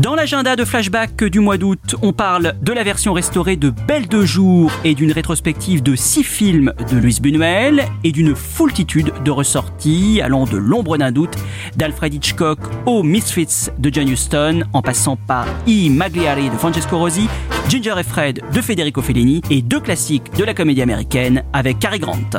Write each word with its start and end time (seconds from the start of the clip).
Dans 0.00 0.14
l'agenda 0.14 0.56
de 0.56 0.64
flashback 0.64 1.22
du 1.22 1.40
mois 1.40 1.58
d'août, 1.58 1.96
on 2.00 2.14
parle 2.14 2.54
de 2.62 2.72
la 2.72 2.82
version 2.82 3.12
restaurée 3.12 3.56
de 3.56 3.68
Belle 3.68 4.08
de 4.08 4.24
jour 4.24 4.72
et 4.84 4.94
d'une 4.94 5.12
rétrospective 5.12 5.82
de 5.82 5.94
six 5.96 6.24
films 6.24 6.72
de 6.90 6.96
Luis 6.96 7.18
Buñuel 7.20 7.86
et 8.02 8.10
d'une 8.10 8.34
foultitude 8.34 9.12
de 9.22 9.30
ressorties 9.30 10.22
allant 10.22 10.46
de 10.46 10.56
L'ombre 10.56 10.96
d'un 10.96 11.12
doute 11.12 11.34
d'Alfred 11.76 12.14
Hitchcock 12.14 12.58
aux 12.86 13.02
Misfits 13.02 13.68
de 13.78 13.92
John 13.92 14.08
Huston 14.08 14.62
en 14.72 14.80
passant 14.80 15.16
par 15.16 15.46
I 15.66 15.90
Magliari 15.90 16.48
de 16.48 16.56
Francesco 16.56 16.96
Rosi, 16.96 17.28
Ginger 17.68 17.96
et 17.98 18.02
Fred 18.02 18.40
de 18.50 18.60
Federico 18.62 19.02
Fellini 19.02 19.42
et 19.50 19.60
deux 19.60 19.80
classiques 19.80 20.32
de 20.38 20.44
la 20.44 20.54
comédie 20.54 20.80
américaine 20.80 21.44
avec 21.52 21.80
Cary 21.80 21.98
Grant. 21.98 22.30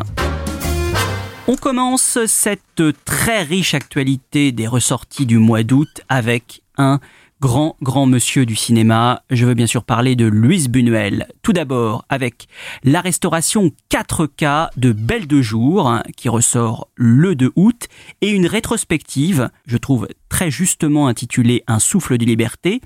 On 1.47 1.55
commence 1.55 2.17
cette 2.25 2.81
très 3.05 3.43
riche 3.43 3.75
actualité 3.75 4.51
des 4.51 4.65
ressorties 4.65 5.27
du 5.27 5.37
mois 5.37 5.61
d'août 5.61 6.01
avec 6.09 6.63
un 6.77 6.99
grand, 7.44 7.75
grand 7.81 8.05
monsieur 8.05 8.45
du 8.45 8.55
cinéma. 8.55 9.23
Je 9.30 9.45
veux 9.45 9.53
bien 9.53 9.67
sûr 9.67 9.83
parler 9.83 10.16
de 10.16 10.25
Luis 10.25 10.69
Buñuel. 10.69 11.27
Tout 11.41 11.52
d'abord 11.52 12.05
avec 12.08 12.47
la 12.86 13.02
restauration 13.02 13.69
4K 13.91 14.69
de 14.77 14.94
Belle 14.94 15.27
de 15.27 15.41
Jour, 15.41 15.89
hein, 15.89 16.03
qui 16.16 16.30
ressort 16.30 16.88
le 16.95 17.36
2 17.36 17.52
août, 17.58 17.88
et 18.21 18.30
une 18.30 18.47
rétrospective, 18.47 19.49
je 19.66 19.75
trouve 19.75 20.08
très 20.30 20.49
justement 20.49 21.08
intitulée 21.08 21.64
Un 21.67 21.80
souffle 21.80 22.17
de 22.17 22.23
liberté, 22.25 22.80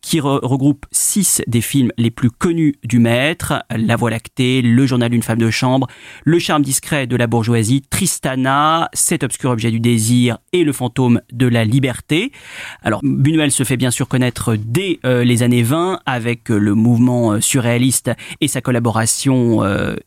qui 0.00 0.20
re- 0.20 0.40
regroupe 0.42 0.86
six 0.90 1.42
des 1.46 1.60
films 1.60 1.92
les 1.98 2.10
plus 2.10 2.30
connus 2.30 2.76
du 2.84 2.98
maître, 2.98 3.62
La 3.70 3.94
Voie 3.96 4.10
lactée, 4.10 4.62
Le 4.62 4.86
journal 4.86 5.10
d'une 5.10 5.22
femme 5.22 5.38
de 5.38 5.50
chambre, 5.50 5.86
Le 6.24 6.38
charme 6.38 6.62
discret 6.62 7.06
de 7.06 7.14
la 7.14 7.26
bourgeoisie, 7.26 7.82
Tristana, 7.90 8.88
Cet 8.94 9.22
obscur 9.22 9.50
objet 9.50 9.70
du 9.70 9.80
désir 9.80 10.38
et 10.52 10.64
Le 10.64 10.72
fantôme 10.72 11.20
de 11.30 11.46
la 11.46 11.64
liberté. 11.66 12.32
Alors 12.82 13.00
Buñuel 13.04 13.52
se 13.52 13.64
fait 13.64 13.76
bien 13.76 13.90
sûr 13.90 13.97
connaître 14.06 14.56
dès 14.56 15.00
euh, 15.04 15.24
les 15.24 15.42
années 15.42 15.62
20 15.62 16.00
avec 16.06 16.50
euh, 16.50 16.58
le 16.58 16.74
mouvement 16.74 17.32
euh, 17.32 17.40
surréaliste 17.40 18.10
et 18.40 18.48
sa 18.48 18.60
collaboration 18.60 19.28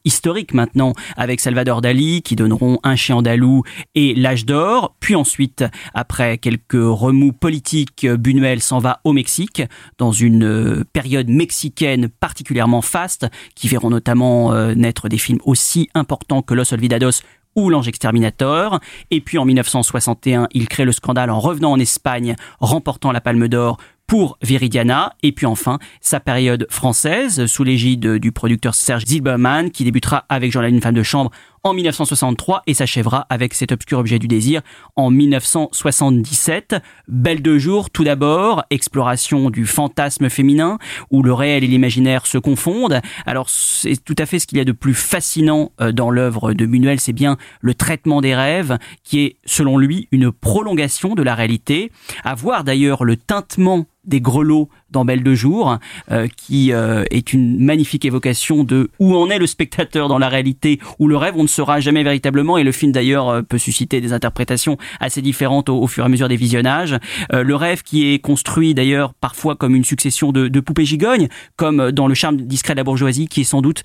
historique 0.05 0.53
maintenant 0.53 0.93
avec 1.17 1.39
Salvador 1.39 1.81
Dali 1.81 2.21
qui 2.21 2.35
donneront 2.35 2.79
Un 2.83 2.95
chien 2.95 3.17
andalou 3.17 3.63
et 3.95 4.13
L'âge 4.15 4.45
d'or. 4.45 4.95
Puis 4.99 5.15
ensuite, 5.15 5.63
après 5.93 6.37
quelques 6.37 6.73
remous 6.73 7.33
politiques, 7.33 8.07
Buñuel 8.07 8.61
s'en 8.61 8.79
va 8.79 9.01
au 9.03 9.13
Mexique 9.13 9.63
dans 9.97 10.11
une 10.11 10.83
période 10.93 11.29
mexicaine 11.29 12.07
particulièrement 12.07 12.81
faste 12.81 13.27
qui 13.55 13.67
verront 13.67 13.89
notamment 13.89 14.53
naître 14.75 15.09
des 15.09 15.17
films 15.17 15.39
aussi 15.45 15.89
importants 15.93 16.41
que 16.41 16.53
Los 16.53 16.73
Olvidados 16.73 17.21
ou 17.55 17.69
L'Ange 17.69 17.87
Exterminator. 17.87 18.79
Et 19.09 19.21
puis 19.21 19.37
en 19.37 19.45
1961, 19.45 20.47
il 20.51 20.67
crée 20.67 20.85
le 20.85 20.91
scandale 20.91 21.29
en 21.29 21.39
revenant 21.39 21.71
en 21.71 21.79
Espagne, 21.79 22.35
remportant 22.59 23.11
la 23.11 23.21
Palme 23.21 23.47
d'Or 23.47 23.77
pour 24.07 24.37
Viridiana. 24.41 25.13
Et 25.23 25.31
puis 25.31 25.45
enfin, 25.45 25.79
sa 26.01 26.19
période 26.19 26.67
française, 26.69 27.45
sous 27.45 27.63
l'égide 27.63 28.17
du 28.17 28.33
producteur 28.33 28.75
Serge 28.75 29.05
Zilberman, 29.05 29.71
qui 29.71 29.85
débutera 29.85 30.25
avec 30.27 30.51
d'une 30.51 30.81
femme 30.81 30.95
de 30.95 31.03
chambre 31.03 31.31
en 31.63 31.73
1963 31.73 32.63
et 32.67 32.73
s'achèvera 32.73 33.27
avec 33.29 33.53
cet 33.53 33.71
obscur 33.71 33.99
objet 33.99 34.19
du 34.19 34.27
désir 34.27 34.61
en 34.95 35.11
1977. 35.11 36.75
Belle 37.07 37.41
de 37.41 37.57
jour, 37.57 37.89
tout 37.89 38.03
d'abord, 38.03 38.63
exploration 38.69 39.49
du 39.49 39.65
fantasme 39.65 40.29
féminin, 40.29 40.79
où 41.11 41.23
le 41.23 41.33
réel 41.33 41.63
et 41.63 41.67
l'imaginaire 41.67 42.25
se 42.25 42.37
confondent. 42.37 43.01
Alors 43.25 43.49
c'est 43.49 44.03
tout 44.03 44.15
à 44.17 44.25
fait 44.25 44.39
ce 44.39 44.47
qu'il 44.47 44.57
y 44.57 44.61
a 44.61 44.65
de 44.65 44.71
plus 44.71 44.93
fascinant 44.93 45.71
euh, 45.79 45.91
dans 45.91 46.09
l'œuvre 46.09 46.53
de 46.53 46.65
Buñuel, 46.65 46.99
c'est 46.99 47.13
bien 47.13 47.37
le 47.59 47.73
traitement 47.73 48.21
des 48.21 48.35
rêves, 48.35 48.77
qui 49.03 49.21
est, 49.21 49.37
selon 49.45 49.77
lui, 49.77 50.07
une 50.11 50.31
prolongation 50.31 51.15
de 51.15 51.23
la 51.23 51.35
réalité. 51.35 51.91
À 52.23 52.35
voir 52.35 52.63
d'ailleurs 52.63 53.03
le 53.03 53.17
tintement 53.17 53.85
des 54.05 54.21
grelots 54.21 54.69
dans 54.89 55.05
Belle 55.05 55.23
de 55.23 55.35
jour, 55.35 55.77
euh, 56.11 56.27
qui 56.35 56.73
euh, 56.73 57.03
est 57.11 57.33
une 57.33 57.63
magnifique 57.63 58.05
évocation 58.05 58.63
de 58.63 58.89
où 58.99 59.15
en 59.15 59.29
est 59.29 59.39
le 59.39 59.47
spectateur 59.47 60.07
dans 60.07 60.19
la 60.19 60.29
réalité, 60.29 60.79
où 60.99 61.07
le 61.07 61.17
rêve 61.17 61.33
on 61.37 61.43
ne 61.43 61.47
saura 61.47 61.79
jamais 61.79 62.03
véritablement, 62.03 62.57
et 62.57 62.63
le 62.63 62.71
film 62.71 62.91
d'ailleurs 62.91 63.29
euh, 63.29 63.41
peut 63.41 63.57
susciter 63.57 64.01
des 64.01 64.13
interprétations 64.13 64.77
assez 64.99 65.21
différentes 65.21 65.69
au, 65.69 65.81
au 65.81 65.87
fur 65.87 66.03
et 66.03 66.07
à 66.07 66.09
mesure 66.09 66.27
des 66.27 66.35
visionnages. 66.35 66.97
Euh, 67.33 67.43
le 67.43 67.55
rêve 67.55 67.83
qui 67.83 68.13
est 68.13 68.19
construit 68.19 68.73
d'ailleurs 68.73 69.13
parfois 69.13 69.55
comme 69.55 69.75
une 69.75 69.85
succession 69.85 70.31
de, 70.31 70.47
de 70.47 70.59
poupées 70.59 70.85
gigognes, 70.85 71.27
comme 71.55 71.91
dans 71.91 72.07
Le 72.07 72.15
charme 72.15 72.37
discret 72.37 72.73
de 72.73 72.77
la 72.77 72.83
bourgeoisie, 72.83 73.27
qui 73.27 73.41
est 73.41 73.45
sans 73.45 73.61
doute 73.61 73.83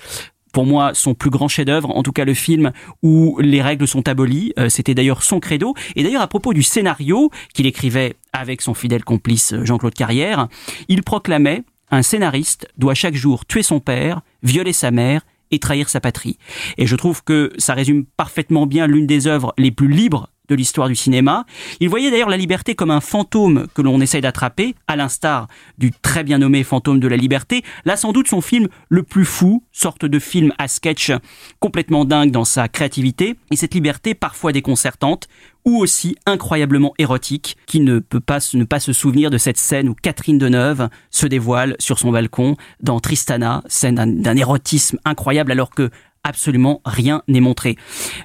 pour 0.53 0.65
moi 0.65 0.93
son 0.95 1.13
plus 1.13 1.29
grand 1.29 1.49
chef-d'œuvre, 1.49 1.95
en 1.95 2.03
tout 2.03 2.13
cas 2.13 2.25
le 2.25 2.33
film 2.33 2.73
où 3.03 3.39
les 3.43 3.61
règles 3.61 3.87
sont 3.87 4.09
abolies. 4.09 4.55
Euh, 4.59 4.71
C'était 4.71 4.95
d'ailleurs 4.95 5.23
son 5.23 5.39
credo. 5.39 5.75
Et 5.97 6.03
d'ailleurs 6.03 6.23
à 6.23 6.29
propos 6.29 6.55
du 6.55 6.63
scénario 6.63 7.31
qu'il 7.53 7.67
écrivait 7.67 8.15
avec 8.37 8.63
son 8.63 8.75
fidèle 8.75 9.05
complice 9.05 9.53
euh, 9.53 9.65
Jean-Claude 9.65 9.95
Carrière, 9.95 10.49
il 10.89 11.03
proclamait 11.03 11.65
un 11.91 12.03
scénariste 12.03 12.69
doit 12.77 12.95
chaque 12.95 13.15
jour 13.15 13.47
tuer 13.47 13.63
son 13.63 13.81
père, 13.81 14.23
violer 14.43 14.73
sa 14.73 14.91
mère 14.91 15.23
et 15.51 15.59
trahir 15.59 15.89
sa 15.89 16.01
patrie. 16.01 16.39
Et 16.77 16.87
je 16.87 16.97
trouve 16.97 17.23
que 17.23 17.53
ça 17.59 17.75
résume 17.75 18.05
parfaitement 18.05 18.67
bien 18.67 18.87
l'une 18.87 19.07
des 19.07 19.27
œuvres 19.27 19.55
les 19.59 19.71
plus 19.71 19.89
libres 19.89 20.29
de 20.49 20.55
l'histoire 20.55 20.89
du 20.89 20.95
cinéma. 20.97 21.45
Il 21.81 21.89
voyait 21.89 22.11
d'ailleurs 22.11 22.29
la 22.29 22.37
liberté 22.37 22.75
comme 22.75 22.91
un 22.91 23.01
fantôme 23.01 23.67
que 23.75 23.83
l'on 23.83 24.01
essaye 24.01 24.21
d'attraper, 24.21 24.75
à 24.89 24.97
l'instar 24.97 25.49
du 25.79 25.93
très 25.93 26.25
bien 26.25 26.39
nommé 26.39 26.65
Fantôme 26.65 27.01
de 27.01 27.09
la 27.09 27.17
liberté. 27.17 27.63
Là, 27.85 27.97
sans 27.97 28.13
doute 28.13 28.29
son 28.29 28.41
film 28.41 28.69
le 28.89 29.03
plus 29.03 29.25
fou, 29.25 29.63
sorte 29.73 30.05
de 30.05 30.19
film 30.19 30.53
à 30.59 30.69
sketch 30.69 31.13
complètement 31.61 32.05
dingue 32.05 32.31
dans 32.31 32.45
sa 32.45 32.69
créativité, 32.69 33.37
et 33.51 33.57
cette 33.57 33.75
liberté 33.75 34.15
parfois 34.15 34.53
déconcertante, 34.53 35.29
ou 35.65 35.79
aussi 35.79 36.17
incroyablement 36.27 36.95
érotique, 36.99 37.57
qui 37.67 37.81
ne 37.81 37.99
peut 37.99 38.21
pas 38.21 38.39
ne 38.55 38.65
pas 38.65 38.79
se 38.79 38.93
souvenir 38.93 39.31
de 39.31 39.39
cette 39.39 39.59
scène 39.59 39.89
où 39.89 39.95
Catherine 39.95 40.39
Deneuve 40.39 40.89
se 41.11 41.27
dévoile 41.27 41.75
sur 41.81 41.99
son 41.99 42.13
balcon 42.13 42.57
dans 42.81 43.01
Tristana, 43.01 43.63
scène 43.67 43.97
d'un- 44.23 44.37
érotisme 44.37 44.99
incroyable 45.05 45.51
alors 45.51 45.71
que 45.71 45.91
absolument 46.27 46.81
rien 46.85 47.23
n'est 47.29 47.41
montré. 47.41 47.77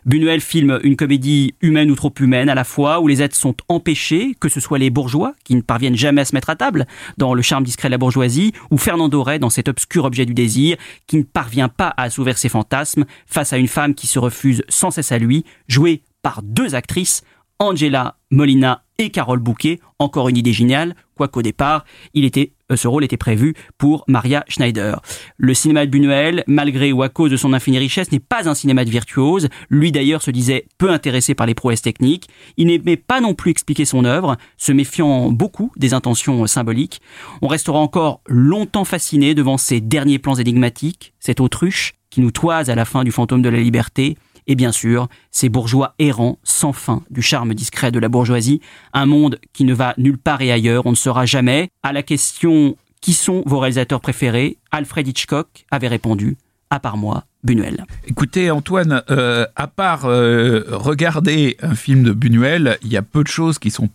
Buñuel 0.06 0.42
filme 0.42 0.80
une 0.84 0.96
comédie 0.96 1.54
humaine 1.62 1.92
ou 1.92 1.96
trop 1.96 2.14
humaine 2.20 2.50
à 2.50 2.56
la 2.56 2.64
fois, 2.64 3.00
où 3.00 3.08
les 3.08 3.22
êtres 3.22 3.36
sont 3.36 3.56
empêchés, 3.70 4.36
que 4.40 4.50
ce 4.50 4.60
soit 4.60 4.80
les 4.80 4.90
bourgeois, 4.90 5.34
qui 5.44 5.56
ne 5.56 5.62
parviennent 5.62 5.96
jamais 5.96 6.22
à 6.22 6.26
se 6.26 6.36
mettre 6.36 6.50
à 6.50 6.56
table, 6.56 6.88
dans 7.18 7.34
Le 7.34 7.42
charme 7.42 7.64
discret 7.64 7.88
de 7.88 7.92
la 7.92 7.98
bourgeoisie, 7.98 8.54
ou 8.72 8.78
Fernando 8.78 9.22
Rey 9.22 9.40
dans 9.40 9.50
cet 9.50 9.70
obscur 9.70 10.06
objet 10.06 10.26
du 10.26 10.34
désir, 10.34 10.78
qui 11.06 11.18
ne 11.18 11.24
parvient 11.24 11.70
pas 11.70 11.94
à 11.96 12.04
assouvir 12.04 12.38
ses 12.38 12.50
fantasmes 12.50 13.06
face 13.28 13.54
à 13.54 13.58
une 13.58 13.68
femme 13.68 13.94
qui 13.94 14.08
se 14.08 14.20
refuse 14.20 14.64
sans 14.68 14.90
cesse 14.90 15.12
à 15.12 15.20
lui, 15.20 15.46
jouée 15.68 16.02
par 16.24 16.42
deux 16.44 16.76
actrices 16.76 17.24
Angela 17.62 18.16
Molina 18.32 18.86
et 18.98 19.12
Carole 19.12 19.38
Bouquet. 19.38 19.80
Encore 20.00 20.30
une 20.30 20.38
idée 20.38 20.52
géniale, 20.52 20.96
quoique 21.16 21.38
au 21.38 21.42
départ, 21.44 21.86
euh, 22.18 22.76
ce 22.76 22.88
rôle 22.88 23.04
était 23.04 23.18
prévu 23.18 23.54
pour 23.78 24.04
Maria 24.08 24.44
Schneider. 24.48 25.00
Le 25.38 25.54
cinéma 25.54 25.86
de 25.86 25.92
Buñuel, 25.92 26.44
malgré 26.48 26.92
ou 26.92 27.04
à 27.04 27.10
cause 27.10 27.30
de 27.30 27.38
son 27.38 27.54
infinie 27.54 27.78
richesse, 27.78 28.12
n'est 28.12 28.20
pas 28.20 28.50
un 28.50 28.56
cinéma 28.56 28.84
de 28.84 28.90
virtuose. 28.90 29.48
Lui 29.70 29.92
d'ailleurs 29.92 30.24
se 30.24 30.32
disait 30.32 30.66
peu 30.80 30.90
intéressé 30.90 31.36
par 31.36 31.46
les 31.46 31.54
prouesses 31.54 31.84
techniques. 31.84 32.30
Il 32.58 32.66
n'aimait 32.66 32.98
pas 32.98 33.22
non 33.22 33.36
plus 33.36 33.52
expliquer 33.52 33.86
son 33.86 34.06
œuvre, 34.06 34.38
se 34.58 34.72
méfiant 34.72 35.30
beaucoup 35.30 35.72
des 35.78 35.94
intentions 35.94 36.48
symboliques. 36.48 37.00
On 37.44 37.48
restera 37.48 37.78
encore 37.78 38.22
longtemps 38.26 38.86
fasciné 38.86 39.36
devant 39.36 39.58
ces 39.58 39.82
derniers 39.82 40.18
plans 40.18 40.34
énigmatiques, 40.34 41.14
cette 41.20 41.40
autruche 41.40 41.94
qui 42.10 42.22
nous 42.22 42.32
toise 42.32 42.72
à 42.72 42.76
la 42.76 42.86
fin 42.86 43.04
du 43.04 43.12
fantôme 43.12 43.44
de 43.44 43.50
la 43.50 43.60
liberté, 43.60 44.18
et 44.52 44.56
bien 44.56 44.74
sûr 44.74 45.08
ces 45.32 45.48
bourgeois 45.48 45.96
errants 45.98 46.38
sans 46.44 46.74
fin 46.74 47.04
du 47.10 47.22
charme 47.22 47.54
discret 47.54 47.92
de 47.92 48.00
la 48.00 48.10
bourgeoisie, 48.10 48.60
un 48.94 49.06
monde 49.06 49.40
qui 49.54 49.64
ne 49.64 49.74
va 49.74 49.94
nulle 49.98 50.18
part 50.18 50.42
et 50.42 50.52
ailleurs, 50.52 50.86
on 50.86 50.92
ne 50.92 50.96
saura 50.96 51.26
jamais. 51.26 51.70
À 51.84 51.94
la 51.94 52.04
question 52.04 52.76
qui 53.00 53.14
sont 53.14 53.44
vos 53.46 53.60
réalisateurs 53.60 54.02
préférés, 54.02 54.58
Alfred 54.72 55.08
Hitchcock 55.08 55.66
avait 55.72 55.88
répondu 55.88 56.36
à 56.70 56.80
part 56.80 56.98
moi, 56.98 57.24
Buñuel. 57.44 57.86
Écoutez 58.08 58.52
Antoine, 58.52 59.04
euh, 59.10 59.46
à 59.56 59.68
part 59.68 60.06
euh, 60.06 60.64
regarder 60.72 61.58
un 61.62 61.76
film 61.76 62.04
de 62.04 62.12
Buñuel, 62.12 62.78
il 62.82 62.92
y 62.92 62.98
a 62.98 63.02
peu 63.02 63.24
de 63.24 63.30
choses 63.30 63.58
qui 63.58 63.72
sont 63.72 63.90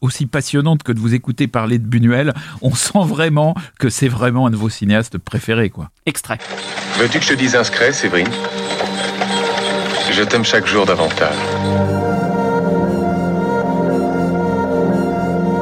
aussi 0.00 0.26
passionnantes 0.26 0.84
que 0.84 0.92
de 0.92 1.00
vous 1.00 1.14
écouter 1.14 1.48
parler 1.48 1.78
de 1.78 1.86
Buñuel. 1.86 2.32
On 2.62 2.74
sent 2.74 3.04
vraiment 3.04 3.54
que 3.80 3.88
c'est 3.88 4.08
vraiment 4.08 4.46
un 4.46 4.50
de 4.50 4.56
vos 4.56 4.68
cinéastes 4.68 5.18
préférés, 5.18 5.70
quoi. 5.70 5.90
Extrait. 6.06 6.38
Veux-tu 6.98 7.18
que 7.18 7.24
je 7.24 7.30
te 7.30 7.34
dise 7.34 7.56
un 7.56 7.64
secret, 7.64 7.92
Séverine? 7.92 8.28
Je 10.10 10.22
t'aime 10.22 10.44
chaque 10.44 10.66
jour 10.66 10.86
davantage. 10.86 11.36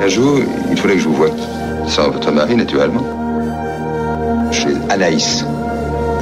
Un 0.01 0.09
jour, 0.09 0.39
il 0.71 0.77
fallait 0.77 0.95
que 0.95 1.01
je 1.01 1.09
vous 1.09 1.15
voie. 1.15 1.31
Sans 1.89 2.11
votre 2.11 2.31
mari, 2.31 2.55
naturellement. 2.55 3.03
Chez 4.53 4.69
Anaïs. 4.89 5.45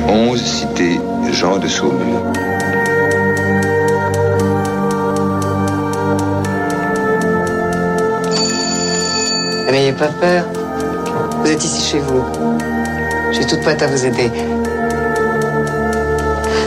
11 0.09 0.41
cité 0.41 0.99
Jean 1.31 1.59
de 1.59 1.69
Saumur. 1.69 2.23
N'ayez 9.71 9.93
pas 9.93 10.09
peur. 10.09 10.45
Vous 11.43 11.51
êtes 11.51 11.65
ici 11.65 11.93
chez 11.93 11.99
vous. 11.99 12.25
Je 13.31 13.37
suis 13.37 13.47
toute 13.47 13.61
prête 13.61 13.83
à 13.83 13.87
vous 13.89 14.07
aider. 14.07 14.31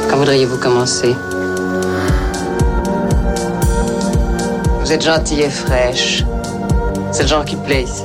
Quand 0.10 0.18
voudriez-vous 0.18 0.58
commencer? 0.58 1.16
Vous 4.86 4.94
êtes 4.94 5.04
gentille 5.04 5.42
et 5.42 5.50
fraîche. 5.50 6.24
C'est 7.12 7.24
le 7.24 7.28
genre 7.28 7.44
qui 7.44 7.56
plaît 7.56 7.86
ici. 7.86 8.04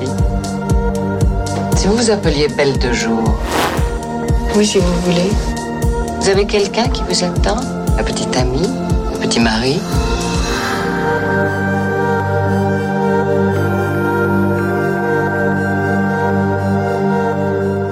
Si 1.76 1.86
vous 1.86 1.94
vous 1.94 2.10
appeliez 2.10 2.48
Belle 2.48 2.78
de 2.78 2.90
Jour. 2.90 3.38
Oui, 4.56 4.64
si 4.64 4.78
vous 4.78 4.94
voulez. 5.02 5.30
Vous 6.18 6.28
avez 6.30 6.46
quelqu'un 6.46 6.88
qui 6.88 7.02
vous 7.02 7.22
attend? 7.22 7.58
Un 7.98 8.02
petit 8.02 8.26
ami? 8.34 8.66
Un 9.14 9.18
petit 9.18 9.40
mari? 9.40 9.78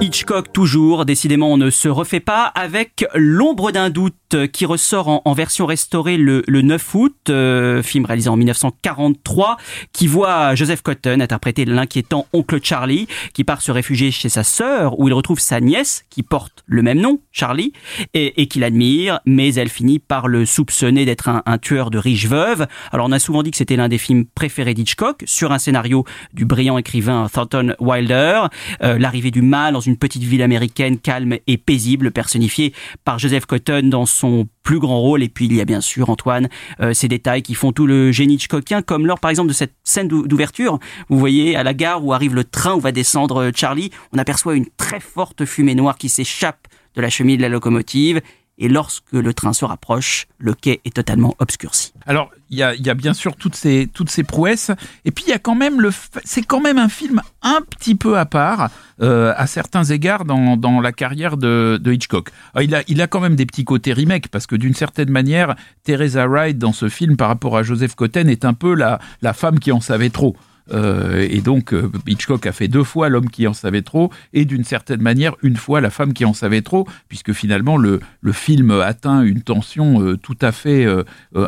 Hitchcock 0.00 0.50
toujours, 0.55 1.05
décidément 1.05 1.52
on 1.52 1.58
ne 1.58 1.69
se 1.69 1.88
refait 1.88 2.20
pas, 2.20 2.44
avec 2.55 3.05
L'ombre 3.14 3.70
d'un 3.70 3.90
doute 3.90 4.28
qui 4.53 4.67
ressort 4.67 5.23
en, 5.25 5.33
version 5.33 5.67
restaurée 5.67 6.17
le, 6.17 6.43
9 6.49 6.95
août, 6.95 7.17
euh, 7.31 7.83
film 7.83 8.05
réalisé 8.05 8.29
en 8.29 8.37
1943, 8.37 9.57
qui 9.93 10.07
voit 10.07 10.55
Joseph 10.55 10.83
Cotton 10.83 11.21
interpréter 11.21 11.65
l'inquiétant 11.65 12.27
oncle 12.33 12.59
Charlie, 12.63 13.07
qui 13.33 13.45
part 13.45 13.63
se 13.63 13.71
réfugier 13.73 14.11
chez 14.11 14.29
sa 14.29 14.45
sœur, 14.45 14.99
où 14.99 15.09
il 15.09 15.15
retrouve 15.15 15.39
sa 15.39 15.61
nièce, 15.61 16.05
qui 16.11 16.23
porte 16.23 16.65
le 16.67 16.83
même 16.83 17.01
nom, 17.01 17.21
Charlie, 17.33 17.73
et, 18.15 18.43
et 18.43 18.49
qu'il 18.49 18.65
admire, 18.65 19.21
mais 19.25 19.55
elle 19.55 19.69
finit 19.69 19.99
par 19.99 20.29
le 20.29 20.47
soupçonner 20.47 21.05
d'être 21.05 21.29
un, 21.29 21.59
tueur 21.59 21.91
de 21.91 21.99
riches 21.99 22.27
veuves. 22.27 22.67
Alors 22.93 23.07
on 23.07 23.13
a 23.13 23.19
souvent 23.19 23.43
dit 23.43 23.51
que 23.51 23.57
c'était 23.57 23.77
l'un 23.77 23.89
des 23.89 23.99
films 23.99 24.25
préférés 24.25 24.75
d'Hitchcock, 24.75 25.23
sur 25.27 25.53
un 25.53 25.59
scénario 25.59 26.05
du 26.33 26.45
brillant 26.45 26.79
écrivain 26.79 27.29
Thornton 27.33 27.75
Wilder, 27.81 28.43
euh, 28.83 28.99
l'arrivée 28.99 29.31
du 29.31 29.43
mal 29.43 29.73
dans 29.73 29.81
une 29.81 29.97
petite 29.97 30.23
ville 30.23 30.43
américaine 30.43 30.99
calme 30.99 31.37
et 31.47 31.57
paisible, 31.57 32.11
personnifiée 32.11 32.73
par 33.05 33.19
Joseph 33.19 33.47
Cotton 33.47 33.83
dans 33.85 34.07
son 34.19 34.49
plus 34.62 34.79
grand 34.79 35.00
rôle. 35.00 35.23
Et 35.23 35.29
puis 35.29 35.47
il 35.47 35.55
y 35.55 35.61
a 35.61 35.65
bien 35.65 35.81
sûr, 35.81 36.11
Antoine, 36.11 36.49
euh, 36.81 36.93
ces 36.93 37.09
détails 37.09 37.43
qui 37.43 37.55
font 37.55 37.73
tout 37.73 37.87
le 37.87 38.12
génie 38.12 38.35
Hitchcockien, 38.35 38.82
comme 38.82 39.06
lors 39.06 39.20
par 39.20 39.31
exemple 39.31 39.49
de 39.49 39.55
cette 39.55 39.75
scène 39.85 40.09
d'ouverture. 40.09 40.79
Vous 41.09 41.19
voyez, 41.19 41.56
à 41.56 41.62
la 41.62 41.75
gare 41.75 42.05
où 42.05 42.12
arrive 42.12 42.35
le 42.35 42.44
train 42.44 42.75
où 42.75 42.81
va 42.81 42.93
descendre 42.93 43.44
euh, 43.44 43.50
Charlie, 43.55 43.91
on 44.12 44.19
aperçoit 44.19 44.55
une 44.55 44.67
très 44.76 45.00
forte 45.00 45.44
fumée 45.44 45.75
noire 45.75 45.97
qui 45.97 46.09
s'échappe 46.09 46.69
de 46.94 47.03
la 47.03 47.11
cheminée 47.11 47.37
de 47.37 47.43
la 47.43 47.49
locomotive 47.49 48.20
et 48.59 48.69
lorsque 48.69 49.13
le 49.13 49.33
train 49.33 49.53
se 49.53 49.65
rapproche, 49.65 50.27
le 50.39 50.53
quai 50.55 50.81
est 50.85 50.95
totalement 50.95 51.35
obscurci. 51.39 51.93
Alors, 52.07 52.31
il 52.51 52.59
y 52.59 52.63
a, 52.63 52.95
bien 52.95 53.13
sûr 53.13 53.37
toutes 53.37 53.55
ces, 53.55 53.89
toutes 53.93 54.11
ces 54.11 54.25
prouesses, 54.25 54.71
et 55.05 55.11
puis 55.11 55.25
il 55.27 55.31
y 55.31 55.35
a 55.35 55.39
quand 55.39 55.55
même 55.55 55.81
le, 55.81 55.91
c'est 56.25 56.43
quand 56.43 56.61
même 56.61 56.79
un 56.79 56.89
film 56.89 57.21
un 57.43 57.61
petit 57.61 57.95
peu 57.95 58.19
à 58.19 58.25
part 58.25 58.71
euh, 59.01 59.35
à 59.37 59.47
certains 59.47 59.85
égards 59.85 60.25
dans, 60.25 60.57
dans 60.57 60.81
la 60.81 60.93
carrière 60.93 61.37
de, 61.37 61.79
de 61.81 61.93
Hitchcock. 61.93 62.31
Alors, 62.55 62.63
il 62.63 62.75
a, 62.75 62.83
il 62.89 63.03
a 63.03 63.07
quand 63.07 63.21
même 63.21 63.37
des 63.37 63.47
petits 63.47 63.65
côtés 63.65 63.93
remake 63.93 64.29
parce 64.29 64.47
que 64.47 64.57
d'une 64.57 64.75
certaine 64.75 65.11
manière, 65.11 65.55
Teresa 65.85 66.27
Wright 66.27 66.59
dans 66.59 66.73
ce 66.73 66.89
film 66.89 67.17
par 67.17 67.29
rapport 67.29 67.57
à 67.57 67.63
Joseph 67.63 67.95
Cotten 67.95 68.29
est 68.29 68.45
un 68.45 68.55
peu 68.55 68.75
la, 68.75 68.99
la 69.23 69.35
femme 69.35 69.59
qui 69.59 69.71
en 69.71 69.81
savait 69.81 70.11
trop. 70.11 70.35
Euh, 70.73 71.26
et 71.31 71.41
donc 71.41 71.73
euh, 71.73 71.91
Hitchcock 72.06 72.47
a 72.47 72.53
fait 72.53 72.69
deux 72.69 72.85
fois 72.85 73.09
l'homme 73.09 73.31
qui 73.31 73.47
en 73.47 73.55
savait 73.55 73.82
trop 73.82 74.12
et 74.32 74.44
d'une 74.44 74.65
certaine 74.65 75.00
manière 75.00 75.35
une 75.43 75.56
fois 75.56 75.81
la 75.81 75.91
femme 75.91 76.12
qui 76.12 76.25
en 76.25 76.35
savait 76.35 76.62
trop, 76.62 76.87
puisque 77.09 77.32
finalement 77.32 77.76
le, 77.76 78.00
le 78.20 78.32
film 78.32 78.70
atteint 78.70 79.23
une 79.23 79.43
tension 79.43 80.03
euh, 80.03 80.17
tout 80.17 80.37
à 80.41 80.53
fait 80.53 80.87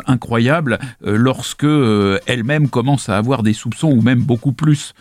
incroyable 0.05 0.79
lorsque 1.01 1.65
elle-même 2.25 2.69
commence 2.69 3.09
à 3.09 3.17
avoir 3.17 3.43
des 3.43 3.53
soupçons 3.53 3.91
ou 3.91 4.01
même 4.01 4.21
beaucoup 4.21 4.51
plus 4.51 4.93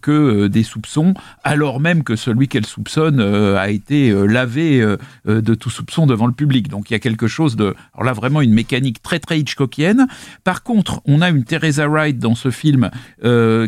que 0.00 0.46
des 0.46 0.62
soupçons, 0.62 1.14
alors 1.44 1.80
même 1.80 2.02
que 2.02 2.16
celui 2.16 2.48
qu'elle 2.48 2.66
soupçonne 2.66 3.20
a 3.20 3.70
été 3.70 4.12
lavé 4.26 4.96
de 5.26 5.54
tout 5.54 5.70
soupçon 5.70 6.06
devant 6.06 6.26
le 6.26 6.32
public. 6.32 6.68
Donc 6.68 6.90
il 6.90 6.94
y 6.94 6.96
a 6.96 7.00
quelque 7.00 7.26
chose 7.26 7.56
de, 7.56 7.74
alors 7.94 8.04
là 8.04 8.12
vraiment 8.12 8.40
une 8.40 8.52
mécanique 8.52 9.02
très 9.02 9.18
très 9.18 9.38
Hitchcockienne. 9.40 10.06
Par 10.44 10.62
contre, 10.62 11.00
on 11.06 11.20
a 11.20 11.28
une 11.30 11.44
Teresa 11.44 11.86
Wright 11.88 12.18
dans 12.18 12.34
ce 12.34 12.50
film 12.50 12.90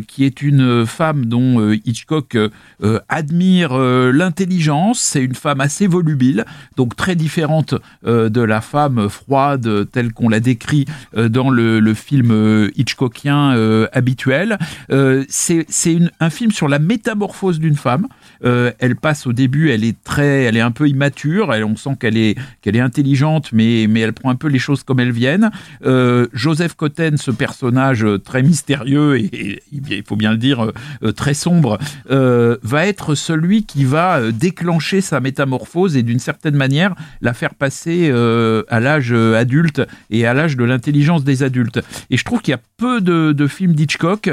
qui 0.07 0.25
est 0.25 0.41
une 0.41 0.85
femme 0.85 1.25
dont 1.25 1.59
euh, 1.59 1.77
Hitchcock 1.85 2.35
euh, 2.35 2.99
admire 3.09 3.71
euh, 3.73 4.11
l'intelligence. 4.11 4.99
C'est 4.99 5.23
une 5.23 5.35
femme 5.35 5.61
assez 5.61 5.87
volubile, 5.87 6.45
donc 6.77 6.95
très 6.95 7.15
différente 7.15 7.75
de 8.03 8.41
la 8.41 8.61
femme 8.61 9.09
froide 9.09 9.89
telle 9.91 10.13
qu'on 10.13 10.29
la 10.29 10.39
décrit 10.39 10.85
dans 11.15 11.49
le, 11.49 11.93
film 11.93 12.69
Hitchcockien 12.75 13.87
habituel. 13.93 14.57
C'est 15.29 15.65
un 16.19 16.29
film 16.29 16.51
sur 16.51 16.67
la 16.67 16.79
métamorphose 16.79 17.59
d'une 17.59 17.75
femme. 17.75 18.07
elle 18.43 18.95
passe 18.95 19.27
au 19.27 19.33
début, 19.33 19.71
elle 19.71 19.83
est 19.83 20.01
très, 20.03 20.43
elle 20.43 20.57
est 20.57 20.61
un 20.61 20.71
peu 20.71 20.87
immature. 20.87 21.49
On 21.49 21.75
sent 21.75 21.97
qu'elle 21.99 22.17
est, 22.17 22.37
qu'elle 22.61 22.75
est 22.75 22.81
intelligente, 22.81 23.51
mais, 23.53 23.87
mais 23.89 24.01
elle 24.01 24.13
prend 24.13 24.29
un 24.29 24.35
peu 24.35 24.47
les 24.47 24.59
choses 24.59 24.83
comme 24.83 24.99
elles 24.99 25.11
viennent. 25.11 25.51
Joseph 26.33 26.75
Cotten, 26.75 27.17
ce 27.17 27.31
personnage 27.31 28.05
très 28.23 28.43
mystérieux 28.43 29.17
et, 29.17 29.31
et 29.33 29.61
il 29.97 30.03
faut 30.03 30.15
bien 30.15 30.31
le 30.31 30.37
dire, 30.37 30.65
euh, 30.65 30.73
euh, 31.03 31.11
très 31.11 31.33
sombre, 31.33 31.77
euh, 32.09 32.57
va 32.63 32.85
être 32.85 33.15
celui 33.15 33.65
qui 33.65 33.85
va 33.85 34.31
déclencher 34.31 35.01
sa 35.01 35.19
métamorphose 35.19 35.95
et 35.95 36.03
d'une 36.03 36.19
certaine 36.19 36.55
manière 36.55 36.95
la 37.21 37.33
faire 37.33 37.55
passer 37.55 38.11
à 38.69 38.79
l'âge 38.79 39.11
adulte 39.11 39.81
et 40.09 40.25
à 40.25 40.33
l'âge 40.33 40.57
de 40.57 40.63
l'intelligence 40.63 41.23
des 41.23 41.43
adultes. 41.43 41.79
Et 42.09 42.17
je 42.17 42.23
trouve 42.23 42.41
qu'il 42.41 42.51
y 42.51 42.55
a 42.55 42.61
peu 42.77 43.01
de, 43.01 43.47
films 43.47 43.73
d'Hitchcock 43.73 44.31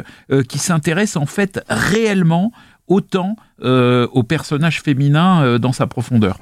qui 0.48 0.58
s'intéressent 0.58 1.22
en 1.22 1.26
fait 1.26 1.60
réellement 1.68 2.52
autant 2.86 3.36
aux 3.62 4.22
personnages 4.22 4.82
féminins 4.82 5.58
dans 5.58 5.72
sa 5.72 5.86
profondeur. 5.86 6.38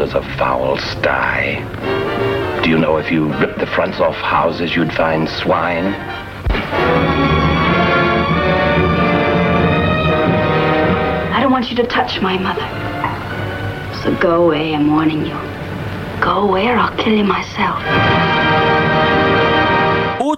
As 0.00 0.14
a 0.14 0.22
foul 0.36 0.76
sty. 0.78 1.62
Do 2.62 2.70
you 2.70 2.78
know 2.78 2.96
if 2.98 3.10
you 3.10 3.32
ripped 3.38 3.58
the 3.58 3.66
fronts 3.66 4.00
off 4.00 4.14
houses, 4.16 4.74
you'd 4.74 4.92
find 4.92 5.28
swine? 5.28 5.94
I 11.32 11.40
don't 11.40 11.52
want 11.52 11.70
you 11.70 11.76
to 11.76 11.86
touch 11.86 12.20
my 12.20 12.38
mother. 12.38 12.66
So 14.02 14.14
go 14.20 14.44
away, 14.44 14.74
I'm 14.74 14.90
warning 14.90 15.26
you. 15.26 15.36
Go 16.20 16.48
away 16.48 16.68
or 16.68 16.76
I'll 16.76 16.96
kill 16.96 17.14
you 17.14 17.24
myself. 17.24 18.47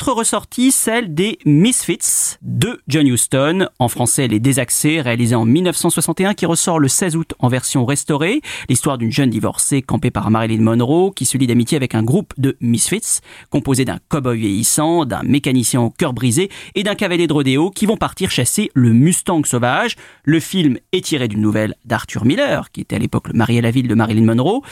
Autre 0.01 0.13
ressortie, 0.13 0.73
celle 0.73 1.13
des 1.13 1.39
Misfits 1.45 2.39
de 2.41 2.81
John 2.89 3.07
Huston, 3.07 3.69
en 3.79 3.89
français 3.89 4.29
Les 4.29 4.41
Désaxés, 4.41 5.03
réalisé 5.03 5.35
en 5.35 5.45
1961, 5.45 6.33
qui 6.33 6.47
ressort 6.47 6.79
le 6.79 6.89
16 6.89 7.17
août 7.17 7.35
en 7.39 7.49
version 7.49 7.85
restaurée. 7.85 8.41
L'histoire 8.71 8.97
d'une 8.97 9.13
jeune 9.13 9.29
divorcée 9.29 9.83
campée 9.83 10.11
par 10.11 10.31
Marilyn 10.31 10.63
Monroe 10.63 11.13
qui 11.15 11.27
se 11.27 11.37
lie 11.37 11.47
d'amitié 11.47 11.77
avec 11.77 11.95
un 11.95 12.03
groupe 12.03 12.33
de 12.39 12.57
Misfits, 12.63 13.21
composé 13.51 13.85
d'un 13.85 13.99
cow-boy 14.09 14.39
vieillissant, 14.39 15.05
d'un 15.05 15.23
mécanicien 15.23 15.83
au 15.83 15.91
cœur 15.91 16.15
brisé 16.15 16.49
et 16.75 16.83
d'un 16.83 16.95
cavalier 16.95 17.27
de 17.27 17.35
rodéo 17.35 17.69
qui 17.71 17.85
vont 17.85 17.99
partir 17.99 18.31
chasser 18.31 18.71
le 18.73 18.95
Mustang 18.95 19.45
sauvage. 19.45 19.97
Le 20.25 20.41
film 20.41 20.79
est 20.93 21.05
tiré 21.05 21.29
d'une 21.29 21.43
nouvelle 21.43 21.75
d'Arthur 21.85 22.25
Miller, 22.25 22.71
qui 22.71 22.81
était 22.81 22.97
à 22.97 22.99
l'époque 22.99 23.29
le 23.29 23.35
mari 23.35 23.59
à 23.59 23.61
la 23.61 23.71
ville 23.71 23.87
de 23.87 23.95
Marilyn 23.95 24.25
Monroe. 24.25 24.63